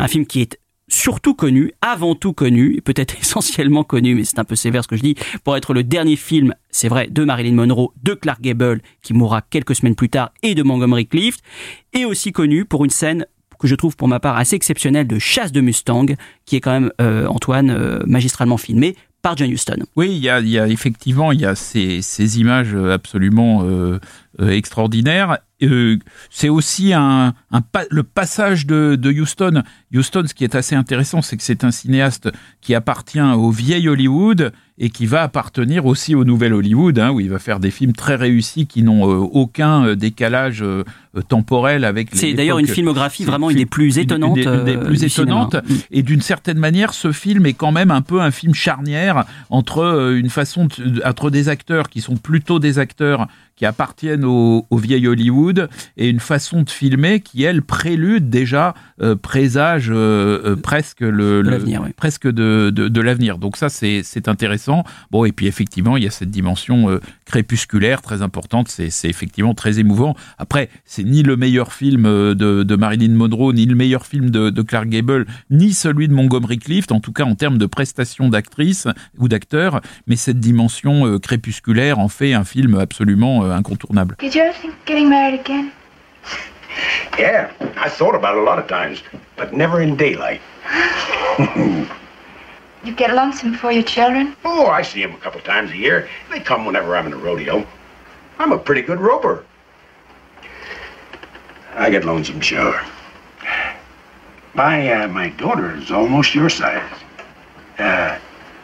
Un 0.00 0.08
film 0.08 0.26
qui 0.26 0.40
est 0.40 0.58
surtout 0.94 1.34
connu, 1.34 1.72
avant 1.80 2.14
tout 2.14 2.32
connu, 2.32 2.80
peut-être 2.84 3.16
essentiellement 3.20 3.84
connu, 3.84 4.14
mais 4.14 4.24
c'est 4.24 4.38
un 4.38 4.44
peu 4.44 4.56
sévère 4.56 4.82
ce 4.82 4.88
que 4.88 4.96
je 4.96 5.02
dis, 5.02 5.14
pour 5.44 5.56
être 5.56 5.74
le 5.74 5.84
dernier 5.84 6.16
film, 6.16 6.54
c'est 6.70 6.88
vrai, 6.88 7.08
de 7.10 7.24
Marilyn 7.24 7.54
Monroe, 7.54 7.92
de 8.02 8.14
Clark 8.14 8.40
Gable, 8.40 8.80
qui 9.02 9.14
mourra 9.14 9.42
quelques 9.42 9.74
semaines 9.74 9.94
plus 9.94 10.08
tard, 10.08 10.32
et 10.42 10.54
de 10.54 10.62
Montgomery 10.62 11.06
Clift, 11.06 11.42
et 11.92 12.04
aussi 12.04 12.32
connu 12.32 12.64
pour 12.64 12.84
une 12.84 12.90
scène 12.90 13.26
que 13.58 13.68
je 13.68 13.74
trouve 13.76 13.96
pour 13.96 14.08
ma 14.08 14.18
part 14.18 14.36
assez 14.36 14.56
exceptionnelle 14.56 15.06
de 15.06 15.18
chasse 15.20 15.52
de 15.52 15.60
Mustang, 15.60 16.06
qui 16.46 16.56
est 16.56 16.60
quand 16.60 16.72
même, 16.72 16.92
euh, 17.00 17.26
Antoine, 17.26 17.70
euh, 17.70 18.00
magistralement 18.06 18.56
filmé 18.56 18.96
par 19.22 19.36
John 19.36 19.50
Huston. 19.50 19.76
Oui, 19.96 20.10
il 20.10 20.18
y 20.18 20.28
a, 20.28 20.68
effectivement 20.68 21.32
il 21.32 21.40
y 21.40 21.46
a 21.46 21.54
ces, 21.54 22.40
images 22.40 22.74
absolument 22.74 23.62
euh, 23.62 23.98
euh, 24.40 24.50
extraordinaires. 24.50 25.38
Euh, 25.62 25.96
c'est 26.28 26.48
aussi 26.48 26.92
un, 26.92 27.34
le 27.90 28.02
passage 28.02 28.66
de, 28.66 28.98
Houston. 29.04 29.62
Houston, 29.94 30.24
ce 30.26 30.34
qui 30.34 30.42
est 30.42 30.56
assez 30.56 30.74
intéressant, 30.74 31.22
c'est 31.22 31.36
que 31.36 31.44
c'est 31.44 31.62
un 31.62 31.70
cinéaste 31.70 32.30
qui 32.60 32.74
appartient 32.74 33.20
au 33.20 33.50
vieil 33.52 33.88
Hollywood 33.88 34.52
et 34.78 34.90
qui 34.90 35.06
va 35.06 35.22
appartenir 35.22 35.86
aussi 35.86 36.16
au 36.16 36.24
nouvel 36.24 36.52
Hollywood, 36.52 36.98
hein, 36.98 37.12
où 37.12 37.20
il 37.20 37.30
va 37.30 37.38
faire 37.38 37.60
des 37.60 37.70
films 37.70 37.92
très 37.92 38.16
réussis 38.16 38.66
qui 38.66 38.82
n'ont 38.82 39.04
aucun 39.04 39.94
décalage 39.94 40.64
euh, 41.14 41.18
euh, 41.18 41.22
temporel 41.22 41.84
avec. 41.84 42.08
C'est 42.12 42.32
d'ailleurs 42.34 42.58
une 42.58 42.66
filmographie 42.66 43.24
vraiment 43.24 43.50
une- 43.50 43.56
une 43.56 43.62
des 43.64 43.66
plus 43.66 43.98
étonnantes. 43.98 44.36
Une 44.38 44.44
des, 44.44 44.50
une 44.50 44.64
des 44.64 44.76
euh, 44.76 44.84
plus 44.84 44.96
cinéma. 44.96 45.12
étonnantes. 45.48 45.56
Et 45.90 46.02
d'une 46.02 46.20
certaine 46.22 46.58
manière, 46.58 46.94
ce 46.94 47.12
film 47.12 47.46
est 47.46 47.52
quand 47.54 47.72
même 47.72 47.90
un 47.90 48.02
peu 48.02 48.20
un 48.20 48.30
film 48.30 48.54
charnière 48.54 49.24
entre 49.50 49.78
euh, 49.82 50.18
une 50.18 50.30
façon 50.30 50.66
de- 50.66 51.02
entre 51.04 51.30
des 51.30 51.48
acteurs 51.48 51.88
qui 51.90 52.00
sont 52.00 52.16
plutôt 52.16 52.58
des 52.58 52.78
acteurs 52.78 53.26
qui 53.56 53.66
appartiennent 53.66 54.24
au, 54.24 54.66
au 54.70 54.76
vieil 54.78 55.06
Hollywood 55.06 55.68
et 55.98 56.08
une 56.08 56.20
façon 56.20 56.62
de 56.62 56.70
filmer 56.70 57.20
qui 57.20 57.44
elle 57.44 57.60
prélude 57.62 58.30
déjà 58.30 58.74
euh, 59.02 59.14
présage 59.14 59.88
euh, 59.90 60.56
presque 60.56 61.00
le, 61.02 61.08
De 61.10 61.40
le- 61.42 61.50
l'avenir, 61.50 61.82
oui. 61.84 61.90
presque 61.94 62.26
de, 62.26 62.70
de, 62.74 62.88
de 62.88 63.00
l'avenir. 63.02 63.36
Donc 63.38 63.56
ça 63.58 63.68
c'est 63.68 64.00
c'est 64.02 64.26
intéressant. 64.28 64.84
Bon 65.10 65.24
et 65.26 65.32
puis 65.32 65.46
effectivement 65.46 65.96
il 65.98 66.04
y 66.04 66.06
a 66.06 66.10
cette 66.10 66.30
dimension 66.30 66.88
euh, 66.90 67.00
crépusculaire 67.26 68.02
très 68.02 68.22
importante. 68.22 68.68
C'est 68.68 68.90
c'est 68.90 69.08
effectivement 69.08 69.54
très 69.54 69.78
émouvant. 69.78 70.16
Après 70.38 70.68
c'est 70.84 71.01
ni 71.04 71.22
le 71.22 71.36
meilleur 71.36 71.72
film 71.72 72.06
euh, 72.06 72.34
de, 72.34 72.62
de 72.62 72.76
Marilyn 72.76 73.14
Monroe 73.14 73.52
ni 73.52 73.66
le 73.66 73.74
meilleur 73.74 74.06
film 74.06 74.30
de, 74.30 74.50
de 74.50 74.62
Clark 74.62 74.88
Gable 74.88 75.26
ni 75.50 75.72
celui 75.72 76.08
de 76.08 76.14
Montgomery 76.14 76.58
Clift 76.58 76.92
en 76.92 77.00
tout 77.00 77.12
cas 77.12 77.24
en 77.24 77.34
termes 77.34 77.58
de 77.58 77.66
prestations 77.66 78.28
d'actrice 78.28 78.88
ou 79.18 79.28
d'acteur. 79.28 79.80
Mais 80.06 80.16
cette 80.16 80.40
dimension 80.40 81.06
euh, 81.06 81.18
crépusculaire 81.18 81.98
en 81.98 82.08
fait 82.08 82.34
un 82.34 82.44
film 82.44 82.78
absolument 82.78 83.44
euh, 83.44 83.52
incontournable. 83.52 84.16
Did 84.18 84.34
you 84.34 84.42
ever 84.42 84.54
think 84.60 84.72
of 84.72 84.86
getting 84.86 85.08
married 85.08 85.40
again? 85.40 85.70
Yeah, 87.18 87.50
I 87.76 87.90
thought 87.90 88.14
about 88.14 88.34
it 88.34 88.38
a 88.38 88.44
lot 88.44 88.58
of 88.58 88.66
times, 88.66 89.02
but 89.36 89.52
never 89.52 89.82
in 89.82 89.96
daylight. 89.96 90.40
You 92.84 92.92
get 92.92 93.14
lonesome 93.14 93.54
for 93.54 93.70
your 93.70 93.84
children? 93.84 94.34
Oh, 94.44 94.66
I 94.66 94.82
see 94.82 95.02
them 95.02 95.14
a 95.14 95.18
couple 95.18 95.40
times 95.42 95.70
a 95.70 95.76
year. 95.76 96.08
They 96.32 96.40
come 96.40 96.66
whenever 96.66 96.96
I'm 96.96 97.06
in 97.06 97.12
a 97.12 97.16
rodeo. 97.16 97.64
I'm 98.40 98.50
a 98.50 98.58
pretty 98.58 98.82
good 98.82 98.98
roper. 98.98 99.44
I 101.74 101.90
get 101.90 102.04
lonesome, 102.04 102.40
sure. 102.40 102.80
My 104.54 104.92
uh, 104.92 105.08
my 105.08 105.30
daughter 105.30 105.74
is 105.76 105.90
almost 105.90 106.34
your 106.34 106.50
size. 106.50 106.92
Uh, 107.78 108.18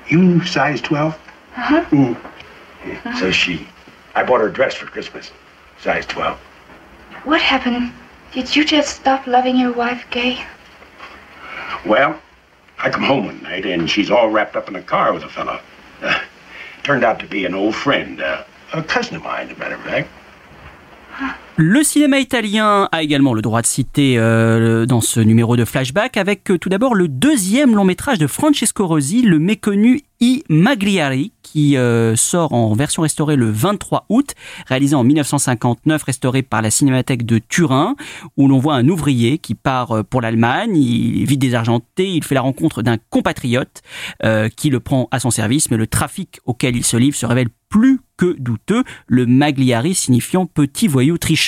you 0.08 0.44
size 0.44 0.80
12? 0.82 1.14
Uh-huh. 1.56 1.84
Mm. 1.90 3.18
So 3.18 3.30
she. 3.30 3.66
I 4.14 4.22
bought 4.22 4.40
her 4.40 4.48
a 4.48 4.52
dress 4.52 4.74
for 4.74 4.86
Christmas. 4.86 5.30
Size 5.80 6.04
12. 6.06 6.38
What 7.24 7.40
happened? 7.40 7.92
Did 8.32 8.54
you 8.54 8.64
just 8.64 8.96
stop 8.96 9.26
loving 9.26 9.56
your 9.56 9.72
wife, 9.72 10.04
Gay? 10.10 10.44
Well, 11.86 12.20
I 12.78 12.90
come 12.90 13.02
home 13.02 13.26
one 13.26 13.42
night 13.42 13.64
and 13.64 13.90
she's 13.90 14.10
all 14.10 14.28
wrapped 14.30 14.56
up 14.56 14.68
in 14.68 14.76
a 14.76 14.82
car 14.82 15.12
with 15.12 15.24
a 15.24 15.28
fellow. 15.28 15.60
Uh, 16.02 16.20
turned 16.82 17.04
out 17.04 17.18
to 17.20 17.26
be 17.26 17.44
an 17.44 17.54
old 17.54 17.74
friend, 17.74 18.20
uh, 18.20 18.44
a 18.72 18.82
cousin 18.82 19.16
of 19.16 19.22
mine, 19.22 19.48
as 19.48 19.56
a 19.56 19.60
matter 19.60 19.74
of 19.76 19.82
fact. 19.82 20.08
Le 21.60 21.82
cinéma 21.82 22.20
italien 22.20 22.88
a 22.92 23.02
également 23.02 23.34
le 23.34 23.42
droit 23.42 23.62
de 23.62 23.66
citer 23.66 24.16
euh, 24.16 24.86
dans 24.86 25.00
ce 25.00 25.18
numéro 25.18 25.56
de 25.56 25.64
flashback 25.64 26.16
avec 26.16 26.52
euh, 26.52 26.56
tout 26.56 26.68
d'abord 26.68 26.94
le 26.94 27.08
deuxième 27.08 27.74
long 27.74 27.82
métrage 27.82 28.18
de 28.18 28.28
Francesco 28.28 28.86
Rosi, 28.86 29.22
le 29.22 29.40
méconnu 29.40 30.02
I 30.20 30.44
Magliari, 30.48 31.32
qui 31.42 31.76
euh, 31.76 32.14
sort 32.16 32.52
en 32.52 32.74
version 32.74 33.02
restaurée 33.02 33.36
le 33.36 33.50
23 33.50 34.06
août, 34.08 34.34
réalisé 34.66 34.94
en 34.94 35.04
1959, 35.04 36.02
restauré 36.02 36.42
par 36.42 36.60
la 36.60 36.70
Cinémathèque 36.70 37.24
de 37.24 37.38
Turin, 37.38 37.96
où 38.36 38.48
l'on 38.48 38.58
voit 38.58 38.74
un 38.74 38.88
ouvrier 38.88 39.38
qui 39.38 39.54
part 39.54 39.92
euh, 39.92 40.02
pour 40.02 40.20
l'Allemagne, 40.20 40.76
il 40.76 41.24
vite 41.24 41.40
désargenté, 41.40 42.08
il 42.08 42.24
fait 42.24 42.34
la 42.34 42.42
rencontre 42.42 42.82
d'un 42.82 42.98
compatriote 43.10 43.82
euh, 44.24 44.48
qui 44.48 44.68
le 44.70 44.80
prend 44.80 45.08
à 45.10 45.20
son 45.20 45.30
service, 45.30 45.70
mais 45.70 45.76
le 45.76 45.86
trafic 45.86 46.40
auquel 46.44 46.76
il 46.76 46.84
se 46.84 46.96
livre 46.96 47.16
se 47.16 47.26
révèle 47.26 47.48
plus 47.70 48.00
que 48.16 48.34
douteux, 48.38 48.82
le 49.06 49.26
Magliari 49.26 49.94
signifiant 49.94 50.46
petit 50.46 50.88
voyou 50.88 51.18
tricheur. 51.18 51.48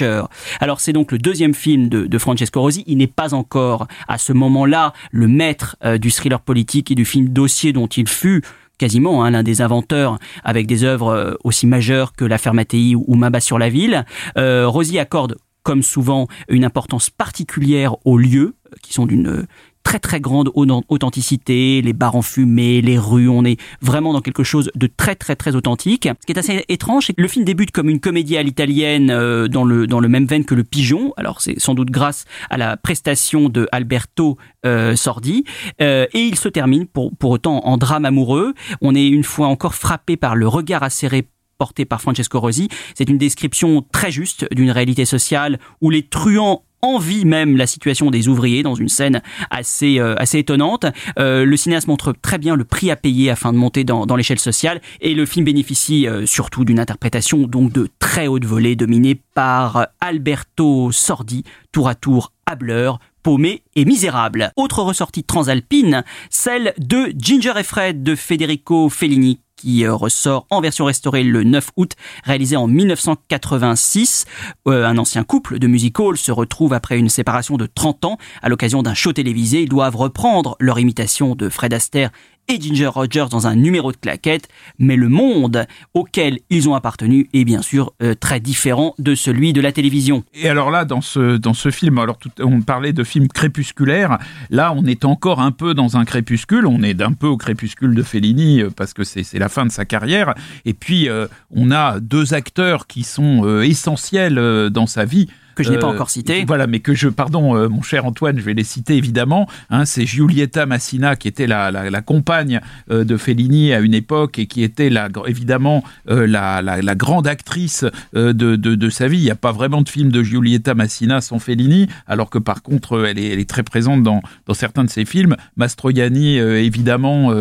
Alors 0.61 0.81
c'est 0.81 0.93
donc 0.93 1.13
le 1.13 1.19
deuxième 1.19 1.55
film 1.55 1.89
de, 1.89 2.19
Francesco 2.19 2.61
Rosi, 2.61 2.85
il 2.87 2.99
n'est 2.99 3.07
pas 3.07 3.35
encore 3.35 3.87
à 4.09 4.19
ce 4.19 4.33
moment-là 4.33 4.93
le 5.11 5.29
maître 5.29 5.77
euh, 5.85 5.99
du 5.99 6.11
thriller 6.11 6.41
politique 6.41 6.91
et 6.91 6.95
du 6.95 7.05
film 7.05 7.29
dossier 7.29 7.73
dont 7.73 7.87
il 7.87 8.09
fut 8.09 8.43
quasiment 8.81 9.25
hein, 9.25 9.31
l'un 9.31 9.43
des 9.43 9.61
inventeurs 9.61 10.19
avec 10.43 10.67
des 10.67 10.85
œuvres 10.85 11.09
euh, 11.09 11.35
aussi 11.45 11.67
majeures 11.67 12.15
que 12.15 12.25
L'affaire 12.25 12.55
Mattei 12.55 12.95
ou, 12.95 13.05
ou 13.07 13.15
Maba 13.15 13.41
sur 13.41 13.59
la 13.59 13.69
ville. 13.69 14.05
Euh, 14.39 14.71
accorde 14.99 15.37
comme 15.63 15.83
souvent 15.83 16.27
une 16.49 16.65
importance 16.65 17.11
particulière 17.11 17.95
aux 18.07 18.17
lieux 18.17 18.55
euh, 18.67 18.77
qui 18.83 18.95
sont 18.95 19.07
d'une 19.07 19.47
très 19.83 19.99
très 19.99 20.21
grande 20.21 20.51
au- 20.55 20.67
authenticité, 20.89 21.83
les 21.83 21.93
bars 21.93 22.15
enfumés, 22.15 22.81
les 22.81 22.99
rues, 22.99 23.29
on 23.29 23.45
est 23.45 23.59
vraiment 23.81 24.13
dans 24.13 24.21
quelque 24.21 24.45
chose 24.45 24.71
de 24.75 24.87
très 24.87 25.15
très 25.15 25.37
très 25.37 25.57
authentique. 25.57 26.09
Ce 26.21 26.27
qui 26.27 26.33
est 26.33 26.39
assez 26.39 26.65
étrange, 26.69 27.07
c'est 27.07 27.13
que 27.15 27.23
le 27.23 27.29
film 27.29 27.45
débute 27.45 27.71
comme 27.73 27.89
une 27.89 28.01
comédie 28.01 28.37
à 28.37 28.43
l'italienne 28.43 29.11
euh, 29.11 29.49
dans 29.49 29.65
le 29.65 29.87
dans 29.87 30.01
le 30.01 30.09
même 30.09 30.27
veine 30.27 30.45
que 30.45 30.55
Le 30.55 30.65
Pigeon. 30.65 31.13
Alors 31.17 31.41
c'est 31.41 31.59
sans 31.59 31.75
doute 31.75 31.91
grâce 31.91 32.25
à 32.51 32.57
la 32.59 32.77
prestation 32.77 33.49
de 33.49 33.67
Alberto 33.73 34.37
euh, 34.67 34.97
Sordi 34.97 35.45
Euh, 35.81 36.07
et 36.13 36.21
il 36.21 36.37
se 36.37 36.49
termine 36.49 36.87
pour 36.87 37.17
pour 37.17 37.31
autant 37.31 37.61
en 37.67 37.77
drame 37.77 38.05
amoureux. 38.05 38.55
On 38.81 38.95
est 38.95 39.09
une 39.09 39.25
fois 39.25 39.49
encore 39.49 39.75
frappé 39.75 40.17
par 40.17 40.37
le 40.37 40.47
regard 40.47 40.83
acéré 40.83 41.29
porté 41.59 41.85
par 41.85 42.01
Francesco 42.01 42.41
Rosi. 42.41 42.69
C'est 42.95 43.09
une 43.11 43.19
description 43.19 43.85
très 43.93 44.11
juste 44.11 44.47
d'une 44.55 44.71
réalité 44.71 45.05
sociale 45.05 45.59
où 45.83 45.91
les 45.91 46.03
truands 46.03 46.65
envient 46.83 47.25
même 47.25 47.57
la 47.57 47.67
situation 47.67 48.11
des 48.11 48.29
ouvriers 48.29 48.63
dans 48.63 48.75
une 48.75 48.89
scène 48.89 49.23
assez 49.51 49.99
euh, 49.99 50.15
assez 50.17 50.39
étonnante. 50.39 50.87
Euh, 51.19 51.45
le 51.45 51.57
cinéaste 51.57 51.89
montre 51.89 52.13
très 52.13 52.39
bien 52.39 52.57
le 52.57 52.65
prix 52.65 52.91
à 52.91 52.97
payer 52.97 53.31
afin 53.31 53.53
de 53.53 53.59
monter 53.59 53.85
dans, 53.85 54.07
dans 54.07 54.17
l'échelle 54.17 54.39
sociale 54.39 54.81
et 55.01 55.15
le 55.15 55.27
film 55.27 55.45
bénéficie 55.45 56.07
euh, 56.07 56.27
surtout 56.27 56.65
d'une 56.65 56.81
interprétation 56.81 57.47
donc 57.47 57.73
de 57.73 57.89
très 57.99 58.27
haute 58.27 58.45
volée 58.45 58.77
dominée 58.77 59.21
par 59.35 59.89
Alberto 60.01 60.93
Sordi, 60.93 61.45
tour 61.73 61.89
à 61.89 61.95
tour 61.95 62.33
hableur, 62.47 62.99
paumé 63.23 63.63
et 63.77 63.85
misérable. 63.85 64.53
Autre 64.57 64.83
ressortie 64.83 65.25
transalpine, 65.25 66.05
celle 66.31 66.75
de 66.79 67.13
Ginger 67.17 67.53
et 67.59 67.63
Fred 67.63 68.03
de 68.03 68.15
Federico 68.15 68.89
Fellini 68.89 69.41
qui 69.61 69.85
euh, 69.85 69.95
ressort 69.95 70.47
en 70.49 70.61
version 70.61 70.87
restaurée 70.87 71.23
le 71.23 71.45
9 71.45 71.71
août, 71.77 71.93
réalisé 72.25 72.57
en 72.57 72.67
1986. 72.67 74.25
Euh, 74.67 74.87
un 74.87 74.97
ancien 74.97 75.23
couple 75.23 75.59
de 75.59 75.67
music 75.67 76.01
hall 76.01 76.17
se 76.17 76.33
retrouve 76.33 76.73
après 76.73 76.99
une 76.99 77.11
séparation 77.11 77.57
de 77.57 77.67
30 77.67 78.07
ans 78.07 78.19
à 78.43 78.49
l'occasion 78.49 78.83
d'un 78.83 78.95
show 78.95 79.13
télévisé. 79.13 79.63
Ils 79.63 79.69
doivent 79.69 79.97
reprendre 79.97 80.57
leur 80.61 80.79
imitation 80.79 81.35
de 81.35 81.49
Fred 81.51 81.75
Astaire 81.75 82.11
et 82.51 82.61
Ginger 82.61 82.89
Rogers 82.89 83.27
dans 83.31 83.47
un 83.47 83.55
numéro 83.55 83.93
de 83.93 83.97
claquette, 83.97 84.49
mais 84.79 84.97
le 84.97 85.09
monde 85.09 85.67
auquel 85.95 86.41
ils 86.51 86.69
ont 86.69 86.75
appartenu 86.75 87.29
est 87.33 87.45
bien 87.45 87.63
sûr 87.63 87.93
euh, 88.03 88.15
très 88.15 88.41
différent 88.41 88.95
de 88.99 89.15
celui 89.15 89.53
de 89.53 89.61
la 89.61 89.71
télévision. 89.71 90.25
Et 90.35 90.49
alors 90.49 90.73
là, 90.73 90.85
dans 90.85 91.01
ce, 91.01 91.37
dans 91.37 91.55
ce 91.55 91.71
film, 91.71 91.99
alors 91.99 92.19
on 92.41 92.61
parlait 92.61 92.93
de 92.93 93.05
film 93.05 93.29
crépusculaire, 93.29 94.19
là 94.51 94.73
on 94.75 94.85
est 94.87 95.05
encore 95.05 95.41
un 95.41 95.53
peu 95.53 95.75
dans 95.75 95.97
un 95.97 96.05
crépuscule, 96.05 96.67
on 96.67 96.83
est 96.83 96.95
d'un 96.95 97.13
peu 97.13 97.29
au 97.29 97.37
crépuscule 97.37 97.95
de 97.95 98.03
Fellini 98.03 98.63
euh, 98.63 98.71
parce 98.75 98.95
que 98.95 99.05
c'est 99.05 99.39
la 99.39 99.49
fin 99.49 99.65
de 99.65 99.71
sa 99.71 99.85
carrière, 99.85 100.35
et 100.65 100.75
puis 100.75 101.09
euh, 101.09 101.29
on 101.55 101.71
a 101.71 102.01
deux 102.01 102.35
acteurs 102.35 102.89
qui 102.89 103.05
sont 103.05 103.61
essentiels 103.63 104.71
dans 104.71 104.87
sa 104.87 105.05
vie, 105.05 105.29
que 105.61 105.67
je 105.67 105.73
n'ai 105.73 105.79
pas 105.79 105.87
encore 105.87 106.11
cité. 106.11 106.45
Voilà, 106.47 106.67
mais 106.67 106.81
que 106.81 106.95
je, 106.95 107.09
pardon, 107.09 107.69
mon 107.69 107.83
cher 107.83 108.07
Antoine, 108.07 108.39
je 108.39 108.45
vais 108.45 108.55
les 108.55 108.65
citer 108.65 108.97
évidemment. 108.97 109.49
Hein, 109.71 109.85
c'est 109.85 110.07
Giulietta 110.07 110.67
Massina 110.67 111.17
qui 111.17 111.29
était 111.29 111.47
la, 111.47 111.71
la, 111.71 112.03
compagne 112.03 112.61
de 112.89 113.17
Fellini 113.17 113.73
à 113.73 113.81
une 113.81 113.95
époque 113.95 114.39
et 114.39 114.47
qui 114.47 114.63
était 114.63 114.91
la, 114.91 115.09
évidemment 115.27 115.85
la, 116.07 116.63
la, 116.63 116.95
grande 116.95 117.27
actrice 117.27 117.85
de, 118.15 118.33
de, 118.33 118.57
de, 118.57 118.91
sa 118.91 119.09
vie. 119.09 119.19
Il 119.19 119.25
n'y 119.25 119.31
a 119.31 119.37
pas 119.37 119.53
vraiment 119.53 119.83
de 119.83 119.89
film 119.89 120.11
de 120.11 120.23
Giulietta 120.23 120.75
Massina 120.75 121.21
sans 121.21 121.39
Fellini, 121.39 121.89
alors 122.07 122.31
que 122.31 122.39
par 122.39 122.63
contre, 122.63 123.07
elle 123.07 123.19
est, 123.19 123.29
elle 123.29 123.39
est 123.39 123.49
très 123.49 123.63
présente 123.63 124.03
dans, 124.03 124.23
dans 124.47 124.55
certains 124.55 124.85
de 124.85 124.91
ses 124.91 125.05
films. 125.05 125.37
Mastroianni, 125.57 126.39
évidemment, 126.39 127.35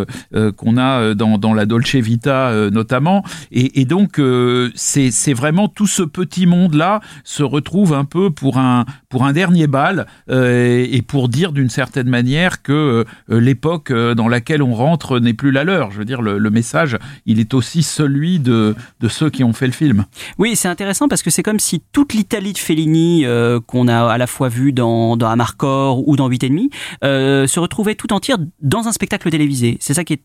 qu'on 0.57 0.77
a 0.77 1.13
dans, 1.13 1.37
dans 1.37 1.53
la 1.53 1.65
Dolce 1.65 1.95
Vita 1.95 2.69
notamment. 2.71 3.23
Et, 3.51 3.81
et 3.81 3.85
donc, 3.85 4.21
c'est 4.75 5.33
vraiment 5.33 5.67
tout 5.67 5.87
ce 5.87 6.03
petit 6.03 6.45
monde-là 6.45 7.01
se 7.23 7.43
retrouve 7.43 7.93
un 7.93 8.05
peu 8.09 8.29
pour 8.29 8.57
un, 8.57 8.85
pour 9.07 9.23
un 9.25 9.33
dernier 9.33 9.67
bal 9.67 10.07
euh, 10.29 10.85
et 10.89 11.01
pour 11.01 11.29
dire 11.29 11.51
d'une 11.51 11.69
certaine 11.69 12.09
manière 12.09 12.61
que 12.61 13.05
euh, 13.29 13.39
l'époque 13.39 13.91
euh, 13.91 14.15
dans 14.15 14.27
laquelle 14.27 14.61
on 14.61 14.73
rentre 14.73 15.19
n'est 15.19 15.33
plus 15.33 15.51
la 15.51 15.63
leur. 15.63 15.91
Je 15.91 15.99
veux 15.99 16.05
dire, 16.05 16.21
le, 16.21 16.49
message, 16.49 16.97
il 17.27 17.39
est 17.39 17.53
aussi 17.53 17.83
celui 17.83 18.39
de, 18.39 18.75
de 18.99 19.07
ceux 19.07 19.29
qui 19.29 19.43
ont 19.43 19.53
fait 19.53 19.67
le 19.67 19.71
film. 19.71 20.05
Oui, 20.39 20.55
c'est 20.55 20.67
intéressant 20.67 21.07
parce 21.07 21.21
que 21.21 21.29
c'est 21.29 21.43
comme 21.43 21.59
si 21.59 21.81
toute 21.91 22.13
l'Italie 22.13 22.53
de 22.53 22.57
Fellini, 22.57 23.23
qu'on 23.67 23.87
a 23.87 24.07
à 24.07 24.17
la 24.17 24.25
fois 24.25 24.49
vu 24.49 24.73
dans, 24.73 25.15
dans 25.15 25.29
Amarcord 25.29 26.07
ou 26.07 26.15
dans 26.15 26.27
8 26.27 26.43
et 26.43 26.49
demi, 26.49 26.69
se 27.03 27.59
retrouvait 27.59 27.93
tout 27.93 28.11
entière 28.13 28.37
dans 28.61 28.87
un 28.87 28.91
spectacle 28.91 29.29
télévisé. 29.29 29.77
C'est 29.79 29.93
ça 29.93 30.03
qui 30.03 30.13
est 30.13 30.21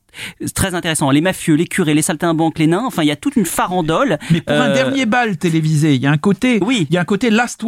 très 0.54 0.74
intéressant. 0.74 1.10
Les 1.10 1.20
mafieux, 1.20 1.54
les 1.54 1.66
curés, 1.66 1.94
les 1.94 2.02
saltimbanques, 2.02 2.58
les 2.58 2.66
nains, 2.66 2.84
enfin, 2.86 3.02
il 3.02 3.08
y 3.08 3.12
a 3.12 3.16
toute 3.16 3.36
une 3.36 3.46
farandole. 3.46 4.18
Mais 4.30 4.40
pour 4.40 4.56
un 4.56 4.72
dernier 4.72 5.06
bal 5.06 5.36
télévisé, 5.36 5.94
il 5.94 6.00
y 6.00 6.06
a 6.06 6.10
un 6.10 6.18
côté, 6.18 6.58
oui. 6.62 6.86
il 6.88 6.94
y 6.94 6.96
a 6.96 7.02
un 7.02 7.04
côté 7.04 7.30
Last 7.30 7.62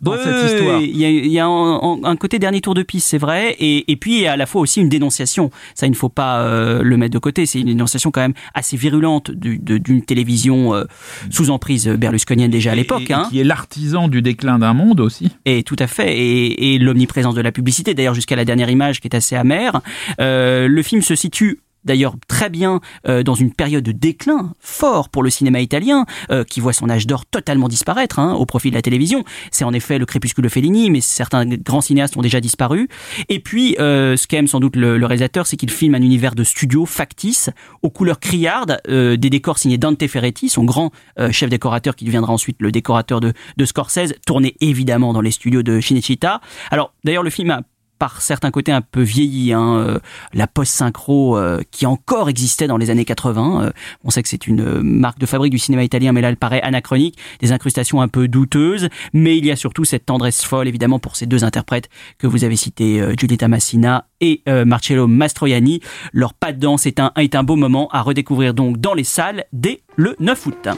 Dans 0.00 0.16
cette 0.16 0.52
histoire. 0.52 0.80
Il 0.80 0.96
y 0.96 1.38
a, 1.38 1.46
un, 1.46 2.16
côté 2.16 2.38
dernier 2.38 2.60
tour 2.60 2.74
de 2.74 2.82
piste, 2.82 3.08
c'est 3.08 3.18
vrai, 3.18 3.56
et, 3.58 3.90
et 3.90 3.96
puis 3.96 4.26
à 4.26 4.36
la 4.36 4.46
fois 4.46 4.60
aussi 4.60 4.80
une 4.80 4.88
dénonciation. 4.88 5.50
Ça, 5.74 5.86
il 5.86 5.90
ne 5.90 5.96
faut 5.96 6.08
pas 6.08 6.40
euh, 6.40 6.82
le 6.82 6.96
mettre 6.96 7.14
de 7.14 7.18
côté. 7.18 7.46
C'est 7.46 7.60
une 7.60 7.66
dénonciation 7.66 8.10
quand 8.10 8.20
même 8.20 8.34
assez 8.54 8.76
virulente 8.76 9.30
d'une 9.30 10.02
télévision 10.02 10.74
euh, 10.74 10.84
sous 11.30 11.50
emprise 11.50 11.88
berlusconienne 11.88 12.50
déjà 12.50 12.72
à 12.72 12.74
l'époque. 12.74 13.10
Hein. 13.10 13.26
Qui 13.30 13.40
est 13.40 13.44
l'artisan 13.44 14.08
du 14.08 14.22
déclin 14.22 14.58
d'un 14.58 14.74
monde 14.74 15.00
aussi. 15.00 15.30
Et 15.44 15.62
tout 15.62 15.76
à 15.78 15.86
fait, 15.86 16.16
et, 16.16 16.74
et 16.74 16.78
l'omniprésence 16.78 17.34
de 17.34 17.40
la 17.40 17.52
publicité. 17.52 17.94
D'ailleurs, 17.94 18.14
jusqu'à 18.14 18.36
la 18.36 18.44
dernière 18.44 18.70
image 18.70 19.00
qui 19.00 19.08
est 19.08 19.16
assez 19.16 19.36
amère. 19.36 19.80
Euh, 20.20 20.68
le 20.68 20.82
film 20.82 21.02
se 21.02 21.14
situe 21.14 21.60
d'ailleurs 21.84 22.14
très 22.28 22.50
bien 22.50 22.80
euh, 23.08 23.22
dans 23.22 23.34
une 23.34 23.52
période 23.52 23.84
de 23.84 23.92
déclin 23.92 24.52
fort 24.60 25.08
pour 25.08 25.22
le 25.22 25.30
cinéma 25.30 25.60
italien, 25.60 26.06
euh, 26.30 26.44
qui 26.44 26.60
voit 26.60 26.72
son 26.72 26.90
âge 26.90 27.06
d'or 27.06 27.26
totalement 27.26 27.68
disparaître 27.68 28.18
hein, 28.18 28.34
au 28.34 28.46
profit 28.46 28.70
de 28.70 28.74
la 28.74 28.82
télévision. 28.82 29.24
C'est 29.50 29.64
en 29.64 29.72
effet 29.72 29.98
le 29.98 30.06
crépuscule 30.06 30.44
de 30.44 30.48
Fellini, 30.48 30.90
mais 30.90 31.00
certains 31.00 31.46
grands 31.46 31.80
cinéastes 31.80 32.16
ont 32.16 32.22
déjà 32.22 32.40
disparu. 32.40 32.88
Et 33.28 33.40
puis, 33.40 33.76
euh, 33.78 34.16
ce 34.16 34.26
qu'aime 34.26 34.46
sans 34.46 34.60
doute 34.60 34.76
le, 34.76 35.04
réalisateur, 35.08 35.46
c'est 35.46 35.56
qu'il 35.56 35.70
filme 35.70 35.94
un 35.94 36.02
univers 36.02 36.34
de 36.34 36.44
studio 36.44 36.84
factice, 36.84 37.50
aux 37.82 37.90
couleurs 37.90 38.20
criardes, 38.20 38.78
des 38.86 39.16
décors 39.30 39.58
signés 39.58 39.78
Dante 39.78 40.06
Ferretti, 40.06 40.48
son 40.48 40.64
grand 40.64 40.90
chef 41.30 41.48
décorateur 41.48 41.96
qui 41.96 42.04
deviendra 42.04 42.32
ensuite 42.32 42.56
le 42.60 42.70
décorateur 42.70 43.20
de, 43.20 43.32
de 43.56 43.64
Scorsese, 43.64 44.14
tourné 44.26 44.54
évidemment 44.60 45.12
dans 45.12 45.20
les 45.20 45.30
studios 45.30 45.62
de 45.62 45.80
Cinecittà. 45.80 46.40
Alors, 46.70 46.92
d'ailleurs, 47.04 47.22
le 47.22 47.30
film 47.30 47.50
a 47.50 47.62
par 47.98 48.22
certains 48.22 48.50
côtés 48.50 48.72
un 48.72 48.80
peu 48.80 49.02
vieilli. 49.02 49.52
Hein, 49.52 49.76
euh, 49.76 49.98
la 50.32 50.46
post-synchro 50.46 51.36
euh, 51.36 51.60
qui 51.70 51.86
encore 51.86 52.28
existait 52.28 52.66
dans 52.66 52.76
les 52.76 52.90
années 52.90 53.04
80. 53.04 53.64
Euh, 53.64 53.70
on 54.04 54.10
sait 54.10 54.22
que 54.22 54.28
c'est 54.28 54.46
une 54.46 54.80
marque 54.82 55.18
de 55.18 55.26
fabrique 55.26 55.52
du 55.52 55.58
cinéma 55.58 55.84
italien, 55.84 56.12
mais 56.12 56.20
là 56.20 56.28
elle 56.28 56.36
paraît 56.36 56.62
anachronique. 56.62 57.18
Des 57.40 57.52
incrustations 57.52 58.00
un 58.00 58.08
peu 58.08 58.28
douteuses, 58.28 58.88
mais 59.12 59.36
il 59.36 59.46
y 59.46 59.50
a 59.50 59.56
surtout 59.56 59.84
cette 59.84 60.06
tendresse 60.06 60.44
folle 60.44 60.68
évidemment 60.68 60.98
pour 60.98 61.16
ces 61.16 61.26
deux 61.26 61.44
interprètes 61.44 61.88
que 62.18 62.26
vous 62.26 62.44
avez 62.44 62.56
cités, 62.56 63.02
Giulietta 63.16 63.48
Massina 63.48 64.06
et 64.20 64.42
Marcello 64.46 65.06
Mastroianni. 65.06 65.80
Leur 66.12 66.34
pas 66.34 66.52
de 66.52 66.58
danse 66.58 66.86
est 66.86 67.00
un, 67.00 67.12
est 67.16 67.36
beau 67.42 67.56
moment 67.56 67.88
à 67.92 68.02
redécouvrir 68.02 68.54
donc 68.54 68.78
dans 68.78 68.94
les 68.94 69.04
salles 69.04 69.44
dès 69.52 69.80
le 69.96 70.16
9 70.18 70.46
août. 70.46 70.68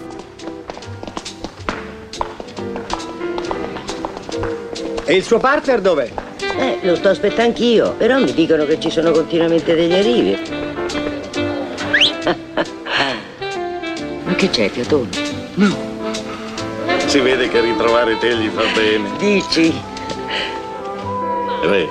Eh, 6.60 6.78
lo 6.82 6.94
sto 6.94 7.08
aspettando 7.08 7.52
anch'io, 7.52 7.92
però 7.92 8.18
mi 8.18 8.34
dicono 8.34 8.66
che 8.66 8.78
ci 8.78 8.90
sono 8.90 9.12
continuamente 9.12 9.74
degli 9.74 9.94
arrivi. 9.94 10.38
Ma 14.24 14.34
che 14.34 14.50
c'è, 14.50 14.68
Fiatone? 14.68 15.08
No. 15.54 15.74
Si 17.06 17.18
vede 17.20 17.48
che 17.48 17.62
ritrovare 17.62 18.18
te 18.18 18.34
gli 18.34 18.50
fa 18.50 18.64
bene. 18.74 19.08
Dici? 19.16 19.74
Beh, 21.62 21.88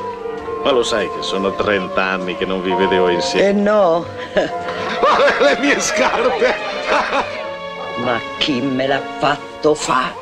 ma 0.63 0.69
lo 0.69 0.83
sai 0.83 1.07
che 1.07 1.23
sono 1.23 1.55
30 1.55 1.99
anni 1.99 2.37
che 2.37 2.45
non 2.45 2.61
vi 2.61 2.71
vedevo 2.71 3.09
insieme. 3.09 3.49
Eh 3.49 3.53
no. 3.53 4.05
le 4.35 5.57
mie 5.61 5.79
scarpe! 5.79 6.53
ma 8.05 8.19
chi 8.37 8.61
me 8.61 8.85
l'ha 8.85 9.01
fatto 9.17 9.73
fa? 9.73 10.13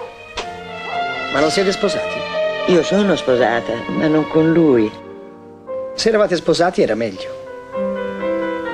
Ma 1.34 1.42
non 1.42 1.52
siete 1.52 1.74
sposati? 1.74 2.27
Io 2.70 2.84
sono 2.84 3.16
sposata, 3.16 3.72
ma 3.88 4.08
non 4.08 4.28
con 4.28 4.52
lui. 4.52 4.92
Se 5.96 6.10
eravate 6.10 6.36
sposati 6.36 6.82
era 6.82 6.96
meglio. 6.96 7.30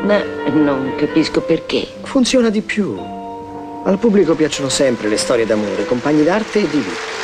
Ma 0.01 0.19
non 0.51 0.95
capisco 0.97 1.41
perché. 1.41 1.88
Funziona 2.01 2.49
di 2.49 2.62
più. 2.62 2.97
Al 3.84 3.99
pubblico 3.99 4.34
piacciono 4.34 4.69
sempre 4.69 5.10
le 5.10 5.17
storie 5.17 5.45
d'amore, 5.45 5.86
compagni 5.86 6.23
d'arte 6.23 6.62
e 6.62 6.69
di 6.69 6.77
vita. 6.77 7.23